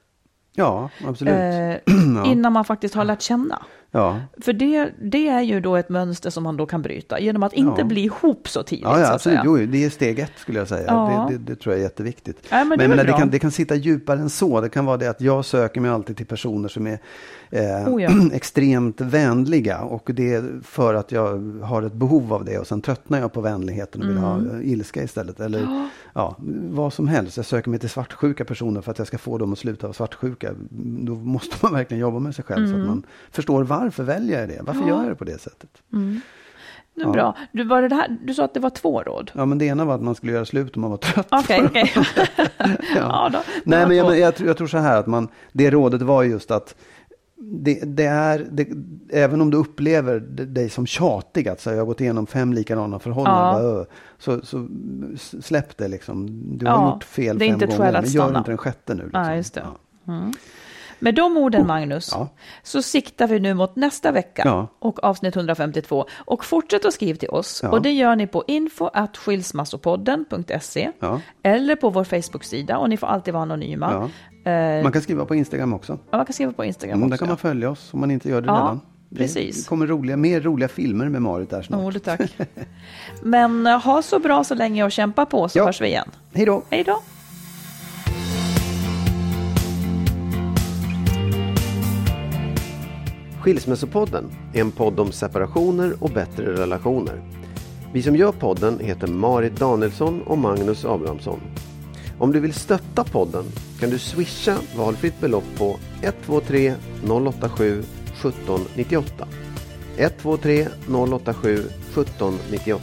[0.52, 1.34] Ja, absolut.
[1.34, 2.26] Eh.
[2.32, 3.62] Innan man faktiskt har lärt känna.
[3.90, 4.20] Ja.
[4.40, 7.52] För det, det är ju då ett mönster som man då kan bryta genom att
[7.52, 7.84] inte Ja.
[7.84, 8.84] bli ihop så tidigt.
[8.84, 9.40] Ja, så ja att absolut.
[9.44, 10.84] Jo, det är steg ett skulle jag säga.
[10.86, 11.26] Ja.
[11.30, 12.36] Det, det, det tror jag är jätteviktigt.
[12.50, 14.60] Ja, men det jag menar, väl det, kan, det kan sitta djupare än så.
[14.60, 16.98] Det kan vara det att jag söker mig alltid till personer som är
[17.50, 19.80] eh, Oh extremt vänliga.
[19.80, 22.58] Och det är för att jag har ett behov av det.
[22.58, 24.60] Och sen tröttnar jag på vänligheten och vill ha Mm.
[24.60, 25.40] eh, ilska istället.
[25.40, 26.36] Eller ja,
[26.70, 27.36] vad som helst.
[27.36, 29.94] Jag söker mig till svartsjuka personer för att jag ska få dem att sluta vara
[29.94, 30.50] svartsjuka.
[31.00, 32.66] Då måste man verkligen jobba med sig själv.
[32.66, 32.80] Så Mm.
[32.82, 34.60] att man förstår varför väljer jag det?
[34.62, 35.70] Varför gör jag det på det sättet?
[36.94, 37.36] Det är Bra.
[37.52, 39.30] Du, var det här, du sa att det var två råd.
[39.34, 41.26] Ja, men det ena var att man skulle göra slut om man var trött.
[41.30, 41.92] Okej, okej.
[42.96, 43.38] ja, då.
[43.64, 46.50] Nej, men jag, jag, tror- jag tror så här att man, det rådet var just
[46.50, 46.74] att
[47.38, 48.68] det, det är, det,
[49.10, 52.98] även om du upplever dig som tjatig, att säga, jag har gått igenom fem likadana
[52.98, 53.84] förhållanden, Ja.
[54.18, 54.68] så, så
[55.40, 56.26] släpp det liksom.
[56.58, 59.02] Du Ja, har gjort fel fem gånger, men gör inte den sjätte nu.
[59.02, 59.22] Liksom.
[59.22, 59.62] Nej, just det.
[60.04, 60.12] Ja.
[60.98, 62.28] Med de orden, Magnus, Ja.
[62.62, 64.66] så siktar vi nu mot nästa vecka Ja.
[64.78, 66.04] och avsnitt 152.
[66.16, 67.60] Och fortsätt att skriva till oss.
[67.62, 67.70] Ja.
[67.70, 70.90] Och det gör ni på info skilsmassopodden.se
[71.42, 74.10] eller på vår Facebook-sida och ni får alltid vara anonyma.
[74.44, 75.98] Eh, Man kan skriva på Instagram också.
[76.10, 77.24] ja, man kan skriva på Instagram Mm, där också.
[77.24, 78.80] kan man följa oss om man inte gör det redan.
[79.16, 79.62] Precis.
[79.64, 81.80] Det kommer roliga, mer roliga filmer med Marit där snart.
[81.80, 82.20] Oh, det tack.
[83.22, 85.64] Men eh, ha så bra så länge och kämpa på så Ja.
[85.66, 86.08] hörs vi igen.
[86.34, 86.62] Hej då!
[86.70, 87.00] Hej då!
[93.46, 97.22] Skilsmässopodden är en podd om separationer och bättre relationer.
[97.92, 101.40] Vi som gör podden heter Marit Danielsson och Magnus Abrahamsson.
[102.18, 103.44] Om du vill stötta podden
[103.80, 106.74] kan du swisha valfritt belopp på 123
[107.04, 109.28] 087 1798.
[109.96, 112.82] 123 087 1798.